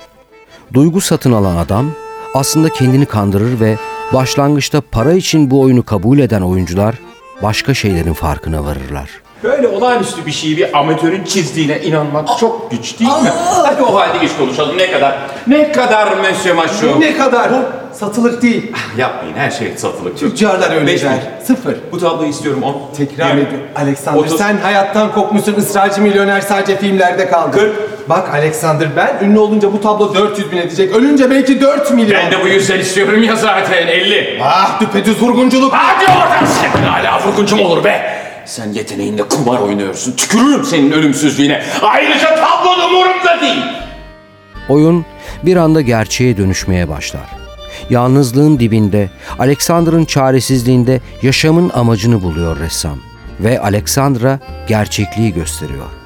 Duygu 0.75 1.01
satın 1.01 1.33
alan 1.33 1.57
adam 1.57 1.91
aslında 2.35 2.69
kendini 2.69 3.07
kandırır 3.07 3.61
ve 3.61 3.77
başlangıçta 4.13 4.81
para 4.81 5.13
için 5.13 5.51
bu 5.51 5.61
oyunu 5.61 5.83
kabul 5.83 6.19
eden 6.19 6.43
oyuncular 6.43 6.95
başka 7.43 7.75
şeylerin 7.75 8.13
farkına 8.13 8.65
varırlar. 8.65 9.11
Böyle 9.43 9.69
olağanüstü 9.69 10.27
bir 10.27 10.33
şeyi 10.33 10.57
bir 10.57 10.79
amatörün 10.79 11.25
çizdiğine 11.25 11.81
inanmak 11.81 12.29
çok 12.41 12.71
güç 12.71 12.99
değil 13.01 13.11
mi? 13.11 13.31
Hadi 13.65 13.83
o 13.83 13.95
halde 14.01 14.25
iş 14.25 14.33
konuşalım. 14.37 14.79
Ne 14.79 14.91
kadar? 14.91 15.19
Ne 15.47 15.73
kadar 15.73 16.17
Monsieur 16.17 16.57
Maşum? 16.57 17.01
Ne 17.01 17.17
kadar? 17.17 17.51
Satılık 17.93 18.43
değil. 18.43 18.73
Yapmayın 18.97 19.37
her 19.37 19.51
şey 19.51 19.73
satılık. 19.77 20.19
Tüccarlar 20.19 20.75
öyle 20.75 20.87
Beş 20.87 21.03
der. 21.03 21.13
bin. 21.13 21.45
Sıfır. 21.45 21.75
Bu 21.93 21.99
tabloyu 21.99 22.29
istiyorum 22.29 22.63
on. 22.63 22.77
Tekrar 22.97 23.27
Yirmi. 23.29 23.41
ediyorum. 23.41 23.67
Alexander 23.77 24.21
Otuz. 24.21 24.39
sen 24.39 24.57
hayattan 24.63 25.13
kopmuşsun. 25.13 25.55
ısrarcı 25.55 26.03
milyoner 26.03 26.41
sadece 26.41 26.77
filmlerde 26.77 27.29
kaldı. 27.31 27.57
Kırk. 27.57 28.09
Bak 28.09 28.35
Alexander 28.35 28.89
ben 28.97 29.19
ünlü 29.27 29.39
olunca 29.39 29.73
bu 29.73 29.81
tablo 29.81 30.15
400 30.15 30.53
bin 30.53 30.57
edecek. 30.57 30.97
Ölünce 30.97 31.31
belki 31.31 31.61
4 31.61 31.91
milyon. 31.91 32.21
Ben 32.25 32.31
de 32.33 32.43
bu 32.45 32.49
yüzden 32.49 32.79
istiyorum 32.79 33.23
ya 33.23 33.37
zaten 33.37 33.87
50. 33.87 34.41
Ah 34.45 34.81
düpedüz 34.81 35.23
vurgunculuk. 35.23 35.73
Hadi 35.75 36.05
oradan 36.05 36.47
sen 36.47 36.83
hala 36.83 37.21
vurguncum 37.27 37.61
olur 37.61 37.85
be. 37.85 38.18
Sen 38.49 38.73
yeteneğinle 38.73 39.29
kumar 39.29 39.59
oynuyorsun. 39.59 40.13
Tükürürüm 40.17 40.65
senin 40.65 40.93
ölümsüzlüğüne. 40.93 41.63
Ayrıca 41.83 42.37
tablon 42.37 42.91
umurumda 42.91 43.41
değil. 43.41 43.63
Oyun 44.69 45.05
bir 45.43 45.57
anda 45.57 45.81
gerçeğe 45.81 46.37
dönüşmeye 46.37 46.89
başlar. 46.89 47.27
Yalnızlığın 47.91 48.59
dibinde, 48.59 49.11
Alexander'ın 49.39 50.05
çaresizliğinde 50.05 51.01
yaşamın 51.23 51.71
amacını 51.75 52.23
buluyor 52.23 52.59
ressam 52.59 52.99
ve 53.41 53.61
Alexandra 53.61 54.39
gerçekliği 54.69 55.35
gösteriyor. 55.35 55.98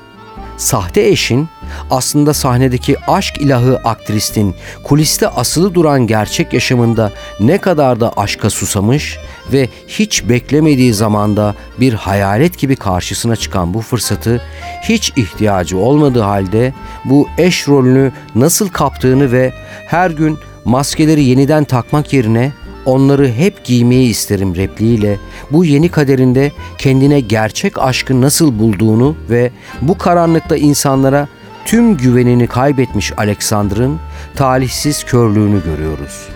Sahte 0.62 1.08
eşin 1.08 1.48
aslında 1.90 2.34
sahnedeki 2.34 2.96
aşk 3.06 3.38
ilahı 3.40 3.76
aktristin 3.84 4.54
kuliste 4.84 5.28
asılı 5.28 5.74
duran 5.74 6.06
gerçek 6.06 6.52
yaşamında 6.52 7.12
ne 7.40 7.58
kadar 7.58 8.00
da 8.00 8.12
aşka 8.16 8.50
susamış 8.50 9.18
ve 9.52 9.68
hiç 9.88 10.28
beklemediği 10.28 10.94
zamanda 10.94 11.54
bir 11.80 11.92
hayalet 11.92 12.58
gibi 12.58 12.76
karşısına 12.76 13.36
çıkan 13.36 13.74
bu 13.74 13.80
fırsatı 13.80 14.42
hiç 14.82 15.12
ihtiyacı 15.16 15.78
olmadığı 15.78 16.20
halde 16.22 16.74
bu 17.04 17.28
eş 17.38 17.68
rolünü 17.68 18.12
nasıl 18.34 18.68
kaptığını 18.68 19.32
ve 19.32 19.52
her 19.86 20.10
gün 20.10 20.38
maskeleri 20.64 21.24
yeniden 21.24 21.64
takmak 21.64 22.12
yerine 22.12 22.52
onları 22.86 23.28
hep 23.28 23.64
giymeyi 23.64 24.08
isterim 24.08 24.56
repliğiyle 24.56 25.18
bu 25.50 25.64
yeni 25.64 25.88
kaderinde 25.88 26.52
kendine 26.78 27.20
gerçek 27.20 27.78
aşkı 27.78 28.20
nasıl 28.20 28.58
bulduğunu 28.58 29.16
ve 29.30 29.50
bu 29.82 29.98
karanlıkta 29.98 30.56
insanlara 30.56 31.28
tüm 31.64 31.96
güvenini 31.96 32.46
kaybetmiş 32.46 33.12
Alexander'ın 33.16 33.98
talihsiz 34.34 35.04
körlüğünü 35.04 35.64
görüyoruz. 35.64 36.28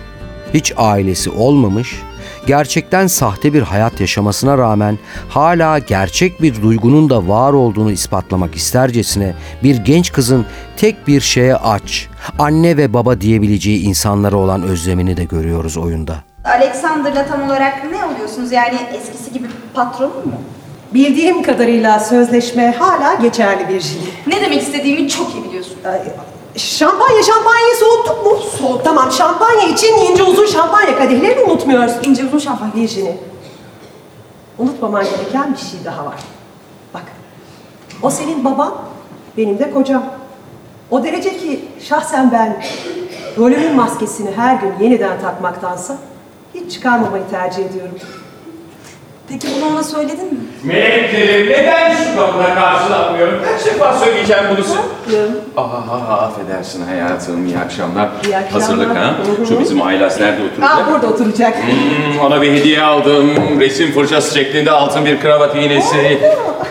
Hiç 0.53 0.73
ailesi 0.77 1.29
olmamış, 1.29 2.01
gerçekten 2.47 3.07
sahte 3.07 3.53
bir 3.53 3.61
hayat 3.61 3.99
yaşamasına 4.01 4.57
rağmen 4.57 4.99
hala 5.29 5.79
gerçek 5.79 6.41
bir 6.41 6.61
duygunun 6.61 7.09
da 7.09 7.27
var 7.27 7.53
olduğunu 7.53 7.91
ispatlamak 7.91 8.55
istercesine 8.55 9.33
bir 9.63 9.75
genç 9.75 10.11
kızın 10.11 10.45
tek 10.77 11.07
bir 11.07 11.21
şeye 11.21 11.55
aç, 11.55 12.07
anne 12.39 12.77
ve 12.77 12.93
baba 12.93 13.21
diyebileceği 13.21 13.81
insanlara 13.81 14.35
olan 14.35 14.63
özlemini 14.63 15.17
de 15.17 15.23
görüyoruz 15.23 15.77
oyunda. 15.77 16.26
Alexander'la 16.43 17.25
tam 17.25 17.43
olarak 17.43 17.91
ne 17.91 18.05
oluyorsunuz? 18.05 18.51
Yani 18.51 18.77
eskisi 18.93 19.33
gibi 19.33 19.47
patron 19.73 20.09
mu? 20.09 20.33
Bildiğim 20.93 21.43
kadarıyla 21.43 21.99
sözleşme 21.99 22.71
hala 22.79 23.13
geçerli 23.13 23.69
bir 23.69 23.81
şey. 23.81 23.97
Ne 24.27 24.41
demek 24.41 24.61
istediğimi 24.61 25.09
çok 25.09 25.33
iyi 25.35 25.43
biliyorsun. 25.43 25.75
Ay, 25.85 25.99
Şampanya, 26.57 27.23
şampanyayı 27.23 27.75
soğuttuk 27.75 28.25
mu? 28.25 28.37
Soğut. 28.59 28.83
Tamam, 28.85 29.11
şampanya 29.11 29.67
için 29.67 29.93
ince 29.97 30.23
uzun 30.23 30.45
şampanya 30.45 30.97
kadehlerini 30.97 31.43
unutmuyorsun. 31.43 32.03
İnce 32.03 32.25
uzun 32.25 32.39
şampanya. 32.39 32.73
Virginie, 32.75 33.17
unutmaman 34.57 35.03
gereken 35.03 35.53
bir 35.53 35.57
şey 35.57 35.79
daha 35.85 36.05
var. 36.05 36.15
Bak, 36.93 37.03
o 38.01 38.09
senin 38.09 38.45
baban, 38.45 38.73
benim 39.37 39.59
de 39.59 39.71
kocam. 39.71 40.03
O 40.91 41.03
derece 41.03 41.37
ki 41.37 41.65
şahsen 41.89 42.31
ben 42.31 42.63
rolümün 43.37 43.75
maskesini 43.75 44.29
her 44.35 44.55
gün 44.55 44.73
yeniden 44.79 45.21
takmaktansa 45.21 45.97
hiç 46.65 46.73
çıkarmamayı 46.73 47.23
tercih 47.31 47.65
ediyorum. 47.65 47.95
Peki 49.29 49.47
bunu 49.55 49.71
ona 49.73 49.83
söyledin 49.83 50.25
mi? 50.25 50.39
Meleklerim 50.63 51.49
neden 51.51 51.95
şu 51.95 52.15
kapıda 52.15 52.55
karşılanmıyorum? 52.55 53.39
Kaç 53.45 53.65
defa 53.65 53.93
söyleyeceğim 53.93 54.43
bunu 54.51 54.63
sen? 54.63 54.81
Aa, 55.57 56.17
affedersin 56.17 56.85
hayatım. 56.85 57.45
İyi 57.47 57.57
akşamlar. 57.59 58.09
İyi 58.25 58.37
akşamlar. 58.37 58.61
Hazırlık 58.61 58.95
ha? 58.95 59.15
Hı 59.37 59.41
hı. 59.41 59.45
Şu 59.47 59.59
bizim 59.59 59.81
Aylas 59.81 60.19
nerede 60.19 60.43
oturacak? 60.43 60.71
Aa, 60.77 60.91
burada 60.91 61.07
oturacak. 61.07 61.55
Hmm, 61.55 62.19
ona 62.25 62.41
bir 62.41 62.51
hediye 62.51 62.81
aldım. 62.81 63.29
Resim 63.59 63.91
fırçası 63.91 64.33
şeklinde 64.33 64.71
altın 64.71 65.05
bir 65.05 65.19
kravat 65.19 65.55
iğnesi. 65.55 66.19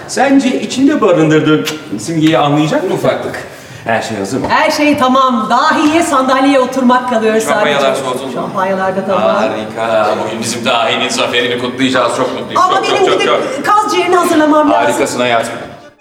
Sence 0.09 0.61
içinde 0.61 1.01
barındırdığın 1.01 1.67
simgeyi 1.99 2.39
anlayacak 2.39 2.85
mı 2.85 2.95
ufaklık? 2.95 3.45
Her 3.87 4.03
şey 4.03 4.17
hazır 4.19 4.41
mı? 4.41 4.47
Her 4.49 4.71
şey 4.71 4.99
tamam. 4.99 5.47
Dahiye 5.51 6.03
sandalyeye 6.03 6.61
oturmak 6.61 7.11
kalıyor 7.11 7.33
sadece. 7.41 7.49
Şampanyalar 7.53 7.95
soğutuldu 7.95 8.27
mu? 8.27 8.33
Şampanyalar 8.35 8.97
da 8.97 9.07
tamam. 9.07 9.23
Harika. 9.23 10.17
Bugün 10.25 10.41
bizim 10.41 10.65
dahinin 10.65 11.09
zaferini 11.09 11.59
kutlayacağız. 11.63 12.17
Çok 12.17 12.33
mutluyuz. 12.35 12.61
Ama 12.65 12.75
çok, 12.77 12.85
benim 12.85 12.97
çok, 12.97 13.07
çok, 13.07 13.21
gidip 13.21 13.27
çok. 13.57 13.67
kaz 13.67 13.93
ciğerini 13.93 14.17
hazırlamam 14.17 14.71
lazım. 14.71 14.87
Harikasın 14.93 15.21
hayatım. 15.21 15.55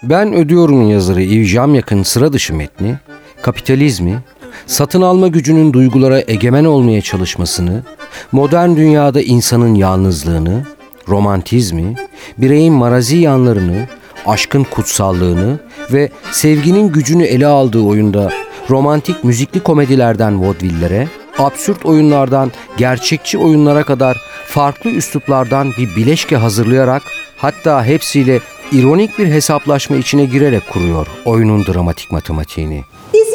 Ben 0.04 0.34
Ödüyorum'un 0.34 0.84
yazarı 0.84 1.22
Yves 1.22 1.48
Jamyak'ın 1.48 2.04
sıra 2.04 2.34
dışı 2.34 2.56
metni, 2.56 2.96
kapitalizmi, 3.42 4.20
satın 4.68 5.02
alma 5.02 5.28
gücünün 5.28 5.74
duygulara 5.74 6.20
egemen 6.28 6.66
olmaya 6.66 7.02
çalışmasını, 7.02 7.84
modern 8.32 8.76
dünyada 8.76 9.22
insanın 9.22 9.76
yalnızlığını, 9.76 10.62
romantizmi, 11.08 11.96
bireyin 12.38 12.74
marazi 12.74 13.18
yanlarını, 13.18 13.88
aşkın 14.26 14.64
kutsallığını 14.64 15.60
ve 15.94 16.10
sevginin 16.32 16.92
gücünü 16.92 17.24
ele 17.24 17.48
aldığı 17.48 17.82
oyunda 17.82 18.30
romantik 18.70 19.24
müzikli 19.24 19.60
komedilerden 19.60 20.44
vodvillere, 20.44 21.08
absürt 21.38 21.86
oyunlardan 21.86 22.52
gerçekçi 22.78 23.38
oyunlara 23.38 23.84
kadar 23.84 24.18
farklı 24.48 24.90
üsluplardan 24.90 25.72
bir 25.78 25.96
bileşke 25.96 26.36
hazırlayarak 26.36 27.02
hatta 27.38 27.86
hepsiyle 27.86 28.40
ironik 28.72 29.20
bir 29.20 29.28
hesaplaşma 29.28 29.96
içine 29.96 30.26
girerek 30.26 30.64
kuruyor 30.74 31.08
oyunun 31.26 31.66
dramatik 31.66 32.12
matematiğini. 32.12 32.84
Biz 33.14 33.26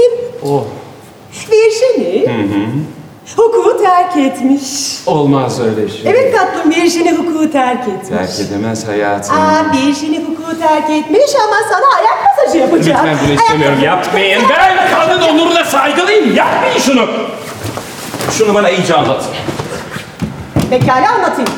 Oh. 0.42 0.64
Virginie. 1.52 2.26
Hukuku 3.36 3.82
terk 3.82 4.16
etmiş. 4.16 4.62
Olmaz 5.06 5.60
öyle 5.60 5.88
şey. 5.88 6.10
Evet 6.10 6.34
tatlım 6.36 6.70
Virginie 6.70 7.12
hukuku 7.12 7.50
terk 7.52 7.88
etmiş. 7.88 8.08
Terk 8.08 8.40
edemez 8.40 8.88
hayatım. 8.88 9.36
Aa, 9.36 9.64
Virginie 9.72 10.20
hukuku 10.20 10.58
terk 10.58 10.90
etmiş 10.90 11.30
ama 11.46 11.56
sana 11.70 11.86
ayak 11.98 12.29
masajı 12.40 12.58
yapacak. 12.58 13.04
Lütfen 13.04 13.18
bunu 13.24 13.34
istemiyorum. 13.34 13.78
Yapmayın. 13.84 14.42
Ben 14.50 14.90
kadın 14.90 15.22
onuruna 15.22 15.64
saygılıyım. 15.64 16.36
Yapmayın 16.36 16.78
şunu. 16.78 17.06
Şunu 18.38 18.54
bana 18.54 18.70
iyice 18.70 18.94
anlat. 18.94 19.24
Pekala 20.70 21.12
anlatayım. 21.12 21.50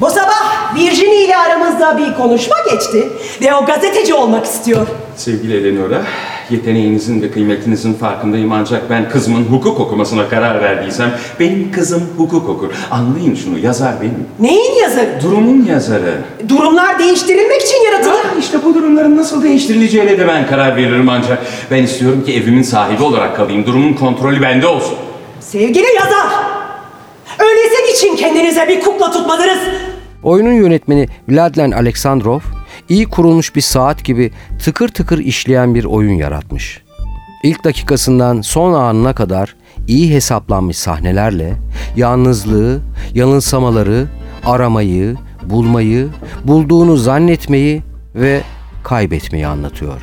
Bu 0.00 0.10
sabah 0.10 0.74
Virginie 0.74 1.24
ile 1.24 1.36
aramızda 1.36 1.98
bir 1.98 2.14
konuşma 2.14 2.56
geçti 2.72 3.08
ve 3.42 3.54
o 3.54 3.66
gazeteci 3.66 4.14
olmak 4.14 4.44
istiyor. 4.44 4.86
Sevgili 5.16 5.56
Eleonora, 5.56 6.02
yeteneğinizin 6.50 7.22
ve 7.22 7.30
kıymetinizin 7.30 7.94
farkındayım 7.94 8.52
ancak 8.52 8.90
ben 8.90 9.08
kızımın 9.08 9.44
hukuk 9.44 9.80
okumasına 9.80 10.28
karar 10.28 10.62
verdiysem 10.62 11.10
benim 11.40 11.72
kızım 11.72 12.02
hukuk 12.16 12.48
okur. 12.48 12.68
Anlayın 12.90 13.34
şunu, 13.34 13.58
yazar 13.58 13.92
benim. 14.00 14.26
Neyin 14.40 14.74
yazarı? 14.82 15.20
Durumun 15.22 15.64
yazarı. 15.64 16.14
Durumlar 16.48 16.98
değiştirilmek 16.98 17.62
için 17.62 17.84
yaratılır. 17.84 18.14
Ah, 18.34 18.38
işte 18.38 18.58
bu 18.64 18.74
durumların 18.74 19.16
nasıl 19.38 19.48
değiştirileceğine 19.48 20.18
de 20.18 20.28
ben 20.28 20.46
karar 20.46 20.76
veririm 20.76 21.08
ancak. 21.08 21.42
Ben 21.70 21.82
istiyorum 21.82 22.24
ki 22.24 22.34
evimin 22.34 22.62
sahibi 22.62 23.02
olarak 23.02 23.36
kalayım. 23.36 23.66
Durumun 23.66 23.92
kontrolü 23.92 24.42
bende 24.42 24.66
olsun. 24.66 24.94
Sevgili 25.40 25.86
yazar! 25.96 26.26
Öyleyse 27.38 27.92
için 27.94 28.16
kendinize 28.16 28.68
bir 28.68 28.80
kukla 28.80 29.10
tutmadınız? 29.10 29.58
Oyunun 30.22 30.52
yönetmeni 30.52 31.08
Vladlen 31.28 31.70
Aleksandrov, 31.70 32.40
iyi 32.88 33.04
kurulmuş 33.06 33.56
bir 33.56 33.60
saat 33.60 34.04
gibi 34.04 34.30
tıkır 34.64 34.88
tıkır 34.88 35.18
işleyen 35.18 35.74
bir 35.74 35.84
oyun 35.84 36.14
yaratmış. 36.14 36.82
İlk 37.42 37.64
dakikasından 37.64 38.40
son 38.40 38.74
anına 38.74 39.14
kadar 39.14 39.56
iyi 39.88 40.14
hesaplanmış 40.14 40.78
sahnelerle 40.78 41.52
yalnızlığı, 41.96 42.80
yanılsamaları, 43.14 44.06
aramayı, 44.44 45.16
bulmayı, 45.44 46.08
bulduğunu 46.44 46.96
zannetmeyi 46.96 47.82
ve 48.14 48.40
kaybetmeyi 48.88 49.46
anlatıyor. 49.46 50.02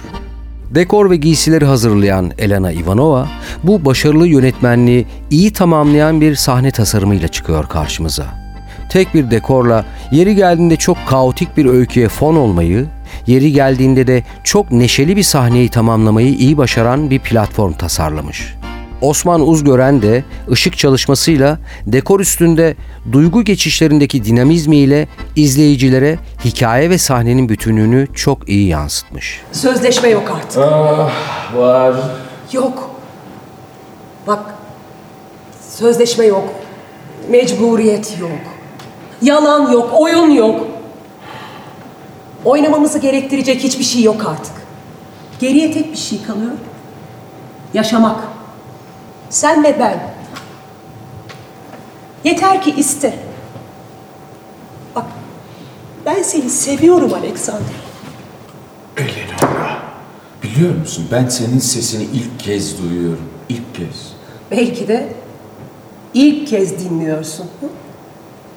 Dekor 0.72 1.10
ve 1.10 1.16
giysileri 1.16 1.66
hazırlayan 1.66 2.32
Elena 2.38 2.72
Ivanova, 2.72 3.28
bu 3.64 3.86
başarılı 3.86 4.28
yönetmenliği 4.28 5.06
iyi 5.30 5.54
tamamlayan 5.54 6.22
bir 6.22 6.36
sahne 6.36 6.72
tasarımıyla 6.72 7.28
çıkıyor 7.28 7.70
karşımıza. 7.70 8.26
Tek 8.90 9.14
bir 9.14 9.32
dekorla 9.32 9.86
yeri 10.12 10.36
geldiğinde 10.36 10.76
çok 10.76 10.98
kaotik 11.08 11.58
bir 11.58 11.66
öyküye 11.66 12.08
fon 12.08 12.36
olmayı, 12.36 12.86
yeri 13.28 13.52
geldiğinde 13.52 14.08
de 14.08 14.24
çok 14.44 14.72
neşeli 14.72 15.16
bir 15.16 15.24
sahneyi 15.24 15.70
tamamlamayı 15.70 16.34
iyi 16.36 16.58
başaran 16.58 17.10
bir 17.10 17.20
platform 17.20 17.74
tasarlamış. 17.74 18.56
Osman 19.06 19.48
Uzgören 19.48 20.02
de 20.02 20.24
ışık 20.52 20.78
çalışmasıyla 20.78 21.60
dekor 21.88 22.20
üstünde 22.20 22.76
duygu 23.12 23.44
geçişlerindeki 23.44 24.26
dinamizmiyle 24.26 25.08
izleyicilere 25.36 26.20
hikaye 26.46 26.90
ve 26.90 26.98
sahnenin 26.98 27.50
bütünlüğünü 27.50 28.08
çok 28.14 28.50
iyi 28.50 28.68
yansıtmış. 28.68 29.42
Sözleşme 29.52 30.10
yok 30.10 30.32
artık. 30.38 30.58
Ah, 30.58 31.12
var. 31.56 31.96
Yok. 32.52 32.90
Bak, 34.28 34.56
sözleşme 35.70 36.26
yok. 36.26 36.50
Mecburiyet 37.30 38.18
yok. 38.20 38.32
Yalan 39.22 39.72
yok, 39.72 39.90
oyun 40.00 40.30
yok. 40.30 40.68
Oynamamızı 42.46 43.00
gerektirecek 43.00 43.64
hiçbir 43.64 43.84
şey 43.84 44.04
yok 44.04 44.26
artık. 44.30 44.54
Geriye 45.40 45.72
tek 45.74 45.92
bir 45.92 45.98
şey 45.98 46.24
kalıyor. 46.24 46.52
Yaşamak. 47.74 48.35
Sen 49.36 49.64
ve 49.64 49.80
ben. 49.80 50.00
Yeter 52.24 52.62
ki 52.62 52.74
iste. 52.78 53.14
Bak, 54.96 55.06
ben 56.06 56.24
seni 56.24 56.50
seviyorum 56.50 57.14
Alexander. 57.14 57.76
Eleonora, 58.98 59.78
biliyor 60.44 60.76
musun 60.76 61.08
ben 61.12 61.28
senin 61.28 61.60
sesini 61.60 62.04
ilk 62.04 62.40
kez 62.40 62.84
duyuyorum. 62.84 63.30
İlk 63.50 63.76
kez. 63.76 64.14
Belki 64.52 64.88
de 64.88 65.14
ilk 66.14 66.48
kez 66.48 66.80
dinliyorsun. 66.80 67.46
Hı? 67.62 67.66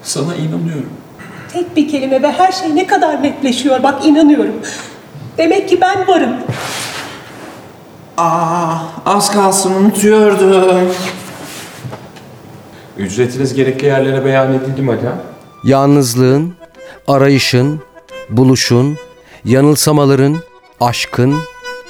Sana 0.03 0.35
inanıyorum. 0.35 0.93
Tek 1.53 1.77
bir 1.77 1.88
kelime 1.88 2.23
ve 2.23 2.33
her 2.33 2.53
şey 2.53 2.77
ne 2.77 2.87
kadar 2.87 3.23
netleşiyor. 3.23 3.83
Bak 3.83 4.07
inanıyorum. 4.07 4.61
Demek 5.38 5.69
ki 5.69 5.81
ben 5.81 6.09
varım. 6.09 6.37
Aa, 8.18 8.78
az 9.07 9.33
kalsın 9.33 9.74
unutuyordum. 9.74 10.94
Ücretiniz 12.96 13.54
gerekli 13.54 13.87
yerlere 13.87 14.24
beyan 14.24 14.52
edildi 14.54 14.83
mi 14.83 14.90
hala? 14.90 15.16
Yalnızlığın, 15.64 16.54
arayışın, 17.09 17.81
buluşun, 18.31 18.96
yanılsamaların, 19.44 20.37
aşkın, 20.81 21.35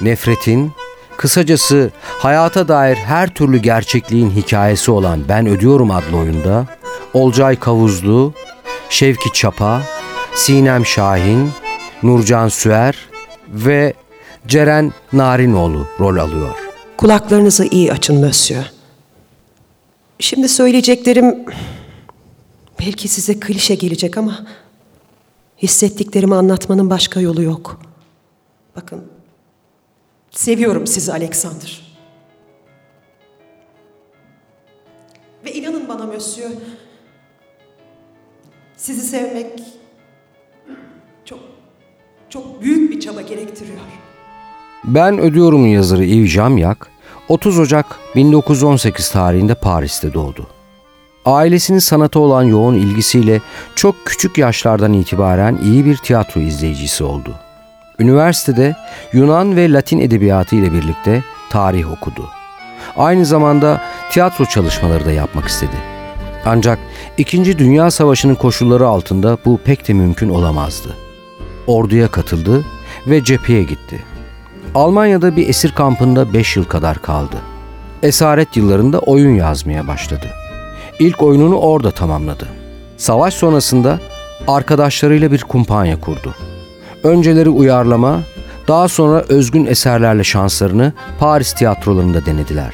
nefretin, 0.01 0.71
kısacası 1.17 1.91
hayata 2.19 2.67
dair 2.67 2.95
her 2.95 3.29
türlü 3.33 3.57
gerçekliğin 3.57 4.29
hikayesi 4.29 4.91
olan 4.91 5.19
Ben 5.29 5.47
Ödüyorum 5.47 5.91
adlı 5.91 6.17
oyunda 6.17 6.65
Olcay 7.13 7.59
Kavuzlu, 7.59 8.33
Şevki 8.89 9.33
Çapa, 9.33 9.81
Sinem 10.33 10.85
Şahin, 10.85 11.49
Nurcan 12.03 12.47
Süer 12.47 12.95
ve 13.49 13.93
Ceren 14.47 14.93
Narinoğlu 15.13 15.87
rol 15.99 16.17
alıyor. 16.17 16.55
Kulaklarınızı 16.97 17.65
iyi 17.65 17.91
açın 17.91 18.25
Monsieur. 18.25 18.71
Şimdi 20.19 20.49
söyleyeceklerim 20.49 21.45
belki 22.79 23.07
size 23.07 23.39
klişe 23.39 23.75
gelecek 23.75 24.17
ama 24.17 24.45
hissettiklerimi 25.61 26.35
anlatmanın 26.35 26.89
başka 26.89 27.19
yolu 27.19 27.41
yok. 27.41 27.81
Bakın 28.75 29.05
seviyorum 30.31 30.87
sizi 30.87 31.11
Alexander. 31.11 31.97
Ve 35.45 35.53
inanın 35.53 35.87
bana 35.87 36.05
Monsieur 36.05 36.51
sizi 38.77 39.01
sevmek 39.01 39.63
çok 41.25 41.39
çok 42.29 42.61
büyük 42.61 42.91
bir 42.91 42.99
çaba 42.99 43.21
gerektiriyor. 43.21 43.79
Ben 44.83 45.19
Ödüyorum'un 45.19 45.67
yazarı 45.67 46.05
Yves 46.05 46.29
Jamyak, 46.29 46.87
30 47.27 47.59
Ocak 47.59 47.85
1918 48.15 49.11
tarihinde 49.11 49.55
Paris'te 49.55 50.13
doğdu. 50.13 50.47
Ailesinin 51.25 51.79
sanata 51.79 52.19
olan 52.19 52.43
yoğun 52.43 52.73
ilgisiyle 52.73 53.41
çok 53.75 53.95
küçük 54.05 54.37
yaşlardan 54.37 54.93
itibaren 54.93 55.59
iyi 55.63 55.85
bir 55.85 55.97
tiyatro 55.97 56.41
izleyicisi 56.41 57.03
oldu. 57.03 57.33
Üniversitede 57.99 58.75
Yunan 59.13 59.55
ve 59.55 59.71
Latin 59.73 59.99
edebiyatı 59.99 60.55
ile 60.55 60.73
birlikte 60.73 61.23
tarih 61.49 61.91
okudu. 61.91 62.29
Aynı 62.97 63.25
zamanda 63.25 63.81
tiyatro 64.11 64.45
çalışmaları 64.45 65.05
da 65.05 65.11
yapmak 65.11 65.47
istedi. 65.47 65.75
Ancak 66.45 66.79
İkinci 67.17 67.59
Dünya 67.59 67.91
Savaşı'nın 67.91 68.35
koşulları 68.35 68.87
altında 68.87 69.37
bu 69.45 69.57
pek 69.57 69.87
de 69.87 69.93
mümkün 69.93 70.29
olamazdı. 70.29 70.95
Orduya 71.67 72.07
katıldı 72.07 72.65
ve 73.07 73.23
cepheye 73.23 73.63
gitti. 73.63 74.08
Almanya'da 74.75 75.35
bir 75.35 75.49
esir 75.49 75.71
kampında 75.71 76.33
5 76.33 76.57
yıl 76.57 76.65
kadar 76.65 77.01
kaldı. 77.01 77.35
Esaret 78.03 78.57
yıllarında 78.57 78.99
oyun 78.99 79.35
yazmaya 79.35 79.87
başladı. 79.87 80.25
İlk 80.99 81.21
oyununu 81.21 81.55
orada 81.55 81.91
tamamladı. 81.91 82.47
Savaş 82.97 83.33
sonrasında 83.33 83.99
arkadaşlarıyla 84.47 85.31
bir 85.31 85.43
kumpanya 85.43 85.99
kurdu. 85.99 86.35
Önceleri 87.03 87.49
uyarlama, 87.49 88.19
daha 88.67 88.87
sonra 88.87 89.21
özgün 89.29 89.65
eserlerle 89.65 90.23
şanslarını 90.23 90.93
Paris 91.19 91.53
tiyatrolarında 91.53 92.25
denediler. 92.25 92.73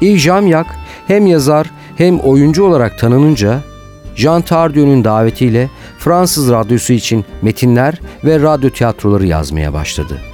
Yves 0.00 0.20
Jamyak 0.20 0.66
hem 1.06 1.26
yazar 1.26 1.70
hem 1.96 2.18
oyuncu 2.18 2.64
olarak 2.64 2.98
tanınınca 2.98 3.60
Jean 4.16 4.42
Tardio'nun 4.42 5.04
davetiyle 5.04 5.70
Fransız 5.98 6.50
radyosu 6.50 6.92
için 6.92 7.24
metinler 7.42 8.00
ve 8.24 8.42
radyo 8.42 8.70
tiyatroları 8.70 9.26
yazmaya 9.26 9.72
başladı. 9.72 10.33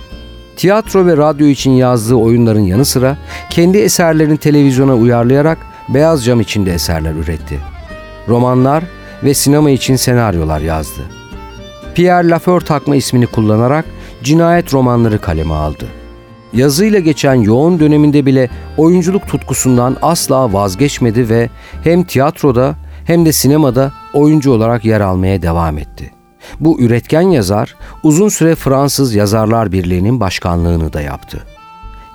Tiyatro 0.60 1.06
ve 1.06 1.16
radyo 1.16 1.46
için 1.46 1.70
yazdığı 1.70 2.14
oyunların 2.14 2.60
yanı 2.60 2.84
sıra 2.84 3.16
kendi 3.50 3.78
eserlerini 3.78 4.38
televizyona 4.38 4.94
uyarlayarak 4.94 5.58
beyaz 5.88 6.24
cam 6.24 6.40
içinde 6.40 6.74
eserler 6.74 7.14
üretti. 7.14 7.58
Romanlar 8.28 8.84
ve 9.22 9.34
sinema 9.34 9.70
için 9.70 9.96
senaryolar 9.96 10.60
yazdı. 10.60 11.00
Pierre 11.94 12.28
Lafeur 12.28 12.60
takma 12.60 12.96
ismini 12.96 13.26
kullanarak 13.26 13.84
cinayet 14.22 14.74
romanları 14.74 15.20
kaleme 15.20 15.54
aldı. 15.54 15.86
Yazıyla 16.52 16.98
geçen 16.98 17.34
yoğun 17.34 17.80
döneminde 17.80 18.26
bile 18.26 18.50
oyunculuk 18.76 19.28
tutkusundan 19.28 19.96
asla 20.02 20.52
vazgeçmedi 20.52 21.28
ve 21.28 21.48
hem 21.84 22.04
tiyatroda 22.04 22.74
hem 23.04 23.26
de 23.26 23.32
sinemada 23.32 23.92
oyuncu 24.12 24.52
olarak 24.52 24.84
yer 24.84 25.00
almaya 25.00 25.42
devam 25.42 25.78
etti. 25.78 26.19
Bu 26.60 26.80
üretken 26.80 27.20
yazar 27.22 27.76
uzun 28.02 28.28
süre 28.28 28.54
Fransız 28.54 29.14
Yazarlar 29.14 29.72
Birliği'nin 29.72 30.20
başkanlığını 30.20 30.92
da 30.92 31.00
yaptı. 31.00 31.42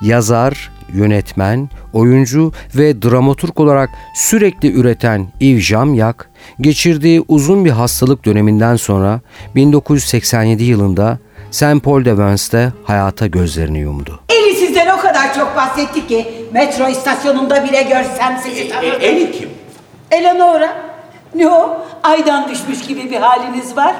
Yazar, 0.01 0.71
yönetmen, 0.93 1.69
oyuncu 1.93 2.51
ve 2.75 3.01
dramaturg 3.01 3.59
olarak 3.59 3.89
sürekli 4.15 4.71
üreten 4.71 5.27
Yves 5.39 5.63
Jamyak, 5.63 6.29
geçirdiği 6.61 7.25
uzun 7.27 7.65
bir 7.65 7.71
hastalık 7.71 8.25
döneminden 8.25 8.75
sonra 8.75 9.21
1987 9.55 10.63
yılında 10.63 11.19
Saint 11.51 11.83
Paul 11.83 12.05
de 12.05 12.17
Vence'de 12.17 12.71
hayata 12.83 13.27
gözlerini 13.27 13.79
yumdu. 13.79 14.19
Eli 14.29 14.55
sizden 14.55 14.97
o 14.97 15.01
kadar 15.01 15.33
çok 15.33 15.55
bahsetti 15.55 16.07
ki 16.07 16.47
metro 16.53 16.87
istasyonunda 16.87 17.63
bile 17.63 17.83
görsem 17.83 18.39
sizi 18.43 18.69
tanırdım. 18.69 19.01
Eli 19.01 19.31
kim? 19.31 19.49
Eleonora. 20.11 20.95
Ne 21.35 21.49
o? 21.49 21.85
Aydan 22.03 22.49
düşmüş 22.49 22.81
gibi 22.87 23.11
bir 23.11 23.17
haliniz 23.17 23.77
var. 23.77 23.95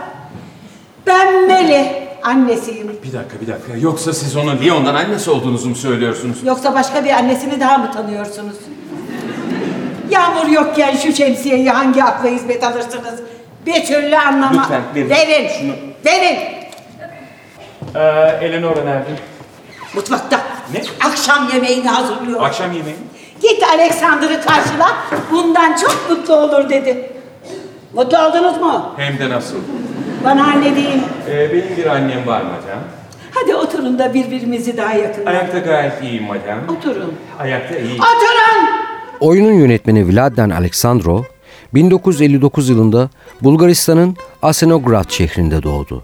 Ben 1.08 1.48
Mele. 1.48 2.06
Annesiyim. 2.24 2.88
Bir 3.04 3.14
dakika 3.14 3.42
bir 3.42 3.48
dakika. 3.48 3.78
Yoksa 3.78 4.14
siz 4.14 4.36
ona 4.36 4.52
Lyon'dan 4.52 4.96
annesi 4.96 5.32
olduğunuzu 5.32 5.70
mu 5.70 5.76
söylüyorsunuz? 5.76 6.38
Yoksa 6.44 6.74
başka 6.74 7.06
bir 7.06 7.10
annesini 7.10 7.60
daha 7.60 7.78
mı 7.78 7.92
tanıyorsunuz? 7.92 8.56
Yağmur 10.10 10.48
yokken 10.48 10.96
şu 10.96 11.14
şemsiyeyi 11.14 11.70
hangi 11.70 12.04
akla 12.04 12.30
hizmet 12.30 12.64
alırsınız? 12.64 13.20
Bir 13.66 13.86
türlü 13.86 14.18
anlama. 14.18 14.62
Lütfen, 14.62 14.82
verin. 14.96 15.10
Verin. 15.10 15.48
Şunu. 15.60 15.72
Verin. 16.06 16.40
Ee, 17.96 18.46
Eleonora 18.46 18.84
nerede? 18.84 19.10
Mutfakta. 19.96 20.40
Ne? 20.74 20.82
Akşam 21.10 21.50
yemeğini 21.54 21.88
hazırlıyor. 21.90 22.44
Akşam 22.44 22.72
yemeği. 22.74 22.96
Git 23.42 23.64
Alexander'ı 23.64 24.42
karşıla. 24.42 24.98
Bundan 25.32 25.76
çok 25.78 26.10
mutlu 26.10 26.36
olur 26.36 26.70
dedi. 26.70 27.12
Mutlu 27.94 28.18
oldunuz 28.18 28.58
mu? 28.58 28.94
Hem 28.98 29.20
de 29.20 29.30
nasıl? 29.30 29.56
Bana 30.26 30.44
anne 30.44 30.76
deyin. 30.76 31.04
Ee, 31.30 31.54
benim 31.54 31.78
bir 31.78 31.86
annem 31.86 32.28
var 32.28 32.42
madem. 32.42 32.80
Hadi 33.32 33.56
oturun 33.56 34.00
da 34.00 34.14
birbirimizi 34.14 34.78
daha 34.78 34.94
yakın. 34.94 35.26
Ayakta 35.26 35.60
gayet 35.60 36.04
iyiyim 36.04 36.24
madem. 36.24 36.60
Oturun. 36.78 37.14
Ayakta 37.40 37.76
iyi. 37.78 37.94
Oturun! 37.94 38.70
Oyunun 39.20 39.52
yönetmeni 39.54 40.08
Vladan 40.14 40.50
Aleksandrov, 40.50 41.24
1959 41.74 42.70
yılında 42.70 43.10
Bulgaristan'ın 43.42 44.18
Asenograd 44.42 45.10
şehrinde 45.10 45.64
doğdu. 45.64 46.04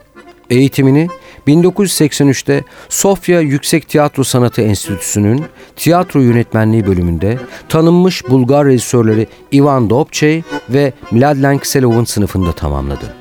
Eğitimini 0.50 1.08
1983'te 1.48 2.64
Sofya 2.90 3.40
Yüksek 3.42 3.90
Tiyatro 3.90 4.24
Sanatı 4.24 4.62
Enstitüsü'nün 4.62 5.46
tiyatro 5.76 6.20
yönetmenliği 6.20 6.88
bölümünde 6.88 7.38
tanınmış 7.70 8.30
Bulgar 8.30 8.66
rejisörleri 8.66 9.28
Ivan 9.54 9.90
Dobçey 9.90 10.44
ve 10.70 10.94
Mladen 11.12 11.60
Kselov'un 11.60 12.06
sınıfında 12.06 12.52
tamamladı. 12.52 13.16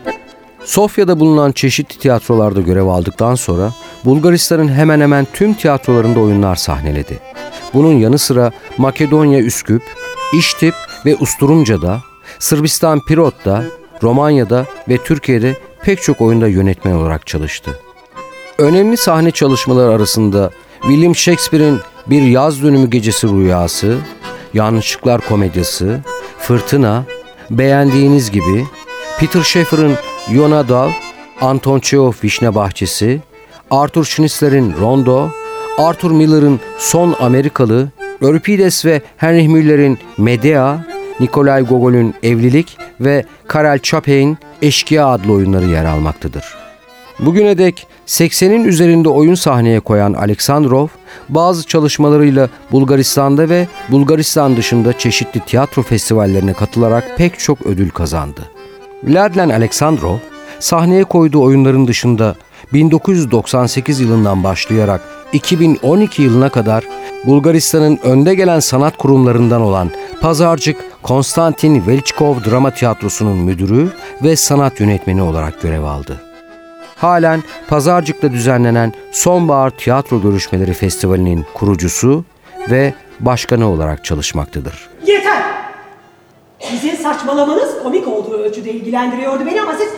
Sofya'da 0.65 1.21
bulunan 1.21 1.53
çeşitli 1.53 1.99
tiyatrolarda 1.99 2.61
görev 2.61 2.87
aldıktan 2.87 3.35
sonra 3.35 3.73
Bulgaristan'ın 4.05 4.69
hemen 4.69 5.01
hemen 5.01 5.27
tüm 5.33 5.55
tiyatrolarında 5.55 6.21
oyunlar 6.21 6.57
sahneledi. 6.57 7.19
Bunun 7.75 7.93
yanı 7.93 8.19
sıra 8.19 8.53
Makedonya 8.79 9.39
Üsküp, 9.39 9.83
İştip 10.39 10.75
ve 11.07 11.17
Usturumca'da, 11.17 12.01
Sırbistan 12.39 13.01
Pirot'ta, 13.01 13.65
Romanya'da 14.03 14.67
ve 14.89 14.99
Türkiye'de 14.99 15.57
pek 15.83 16.03
çok 16.03 16.21
oyunda 16.21 16.49
yönetmen 16.49 16.93
olarak 16.93 17.27
çalıştı. 17.27 17.79
Önemli 18.59 18.97
sahne 18.97 19.31
çalışmaları 19.31 19.91
arasında 19.91 20.51
William 20.83 21.17
Shakespeare'in 21.17 21.81
Bir 22.07 22.23
Yaz 22.23 22.63
Dönümü 22.63 22.91
Gecesi 22.91 23.29
Rüyası, 23.29 23.99
Yanlışlıklar 24.55 25.21
Komedyası, 25.21 26.01
Fırtına, 26.39 27.05
Beğendiğiniz 27.51 28.31
gibi, 28.31 28.67
Peter 29.19 29.43
Shaffer'ın 30.21 30.37
Yonadav, 30.37 30.91
Anton 31.41 31.81
Çehov 31.81 32.13
Vişne 32.25 32.55
Bahçesi, 32.55 33.21
Arthur 33.71 34.05
Schnitzler'in 34.05 34.75
Rondo, 34.81 35.29
Arthur 35.79 36.11
Miller'ın 36.11 36.61
Son 36.79 37.17
Amerikalı, 37.21 37.89
Euripides 38.23 38.85
ve 38.85 39.03
Heinrich 39.17 39.49
Müller'in 39.49 39.99
Medea, 40.19 40.79
Nikolay 41.21 41.63
Gogol'ün 41.63 42.15
Evlilik 42.23 42.79
ve 43.01 43.25
Karel 43.47 43.79
Çapek'in 43.79 44.39
Eşkıya 44.63 45.07
adlı 45.07 45.33
oyunları 45.33 45.67
yer 45.67 45.85
almaktadır. 45.85 46.45
Bugüne 47.19 47.59
dek 47.59 47.87
80'in 48.07 48.65
üzerinde 48.65 49.09
oyun 49.09 49.35
sahneye 49.35 49.81
koyan 49.81 50.13
Aleksandrov, 50.13 50.89
bazı 51.29 51.67
çalışmalarıyla 51.67 52.49
Bulgaristan'da 52.73 53.49
ve 53.49 53.67
Bulgaristan 53.89 54.57
dışında 54.57 54.99
çeşitli 54.99 55.41
tiyatro 55.41 55.83
festivallerine 55.83 56.53
katılarak 56.53 57.05
pek 57.17 57.39
çok 57.39 57.67
ödül 57.67 57.91
kazandı. 57.91 58.60
Vladlen 59.03 59.49
Aleksandrov, 59.49 60.17
sahneye 60.59 61.05
koyduğu 61.05 61.43
oyunların 61.43 61.87
dışında 61.87 62.35
1998 62.73 64.01
yılından 64.01 64.45
başlayarak 64.45 65.01
2012 65.33 66.23
yılına 66.23 66.49
kadar 66.49 66.85
Bulgaristan'ın 67.27 67.99
önde 68.03 68.35
gelen 68.35 68.61
sanat 68.61 68.97
kurumlarından 68.97 69.61
olan 69.61 69.91
Pazarcık 70.21 71.03
Konstantin 71.03 71.87
Velchkov 71.87 72.37
Drama 72.45 72.71
Tiyatrosu'nun 72.71 73.39
müdürü 73.39 73.89
ve 74.23 74.37
sanat 74.37 74.81
yönetmeni 74.81 75.23
olarak 75.23 75.63
görev 75.63 75.83
aldı. 75.83 76.21
Halen 76.97 77.43
Pazarcık'ta 77.69 78.33
düzenlenen 78.33 78.93
Sonbahar 79.13 79.71
Tiyatro 79.71 80.23
Görüşmeleri 80.23 80.73
Festivali'nin 80.73 81.47
kurucusu 81.55 82.25
ve 82.71 82.95
başkanı 83.21 83.69
olarak 83.69 84.05
çalışmaktadır. 84.05 84.89
Yeter! 85.07 85.43
Sizin 86.61 86.95
saçmalamanız 86.97 87.83
komik 87.83 88.09
olduğu 88.09 88.39
ölçüde 88.39 88.71
ilgilendiriyordu 88.71 89.47
beni 89.47 89.63
ama 89.63 89.73
siz... 89.73 89.89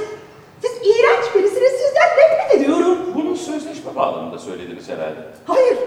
Siz 0.62 0.72
iğrenç 0.72 1.34
birisiniz, 1.34 1.72
sizden 1.72 2.08
nefret 2.18 2.60
ediyorum. 2.60 2.98
Bunu 3.14 3.36
sözleşme 3.36 3.94
bağlamında 3.96 4.38
söylediniz 4.38 4.88
herhalde. 4.88 5.20
Hayır, 5.46 5.78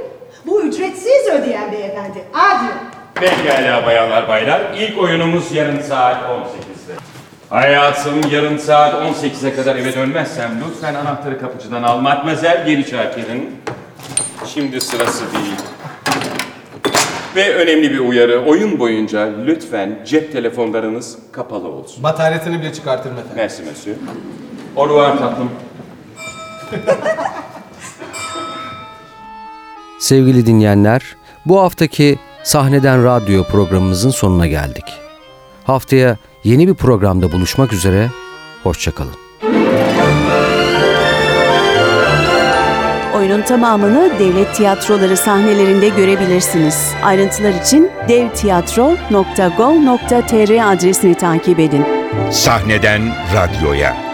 bu 0.46 0.62
ücretsiz 0.62 1.28
ödeyen 1.28 1.72
beyefendi. 1.72 2.24
Adi. 2.34 2.72
Pekala 3.16 3.86
bayanlar 3.86 4.28
baylar. 4.28 4.62
İlk 4.78 4.98
oyunumuz 4.98 5.52
yarın 5.52 5.82
saat 5.82 6.18
18'de. 6.24 6.94
Hayatım 7.50 8.22
yarın 8.32 8.58
saat 8.58 8.94
18'e 8.94 9.56
kadar 9.56 9.76
eve 9.76 9.94
dönmezsem 9.96 10.52
lütfen 10.68 10.96
anahtarı 10.96 11.40
kapıcıdan 11.40 11.84
al. 11.84 11.98
Matmazel 11.98 12.66
geri 12.66 12.88
çarkerin. 12.90 13.62
Şimdi 14.48 14.82
sırası 14.82 15.24
değil. 15.34 15.56
Ve 17.36 17.56
önemli 17.56 17.92
bir 17.92 18.00
uyarı. 18.00 18.46
Oyun 18.46 18.80
boyunca 18.80 19.30
lütfen 19.46 20.00
cep 20.06 20.32
telefonlarınız 20.32 21.18
kapalı 21.32 21.68
olsun. 21.68 22.04
Bataryasını 22.04 22.62
bile 22.62 22.74
çıkartırım 22.74 23.18
efendim. 23.18 23.36
Merci 23.36 23.64
monsieur. 23.64 23.98
Au 24.76 24.90
revoir 24.90 25.18
tatlım. 25.18 25.50
Sevgili 30.00 30.46
dinleyenler, 30.46 31.16
bu 31.46 31.62
haftaki 31.62 32.20
Sahneden 32.44 33.04
Radyo 33.04 33.44
programımızın 33.44 34.10
sonuna 34.10 34.48
geldik. 34.48 34.86
Haftaya 35.64 36.18
yeni 36.44 36.68
bir 36.68 36.74
programda 36.74 37.32
buluşmak 37.32 37.74
üzere, 37.74 38.10
hoşçakalın. 38.64 39.25
Oyunun 43.36 43.48
tamamını 43.48 44.20
devlet 44.20 44.56
tiyatroları 44.56 45.18
sahnelerinde 45.18 45.90
görebilirsiniz. 45.90 46.94
Ayrıntılar 47.04 47.62
için 47.62 47.92
devtiyatro.gov.tr 48.10 50.74
adresini 50.74 51.16
takip 51.16 51.60
edin. 51.60 51.86
Sahneden 52.32 53.02
radyoya. 53.34 54.05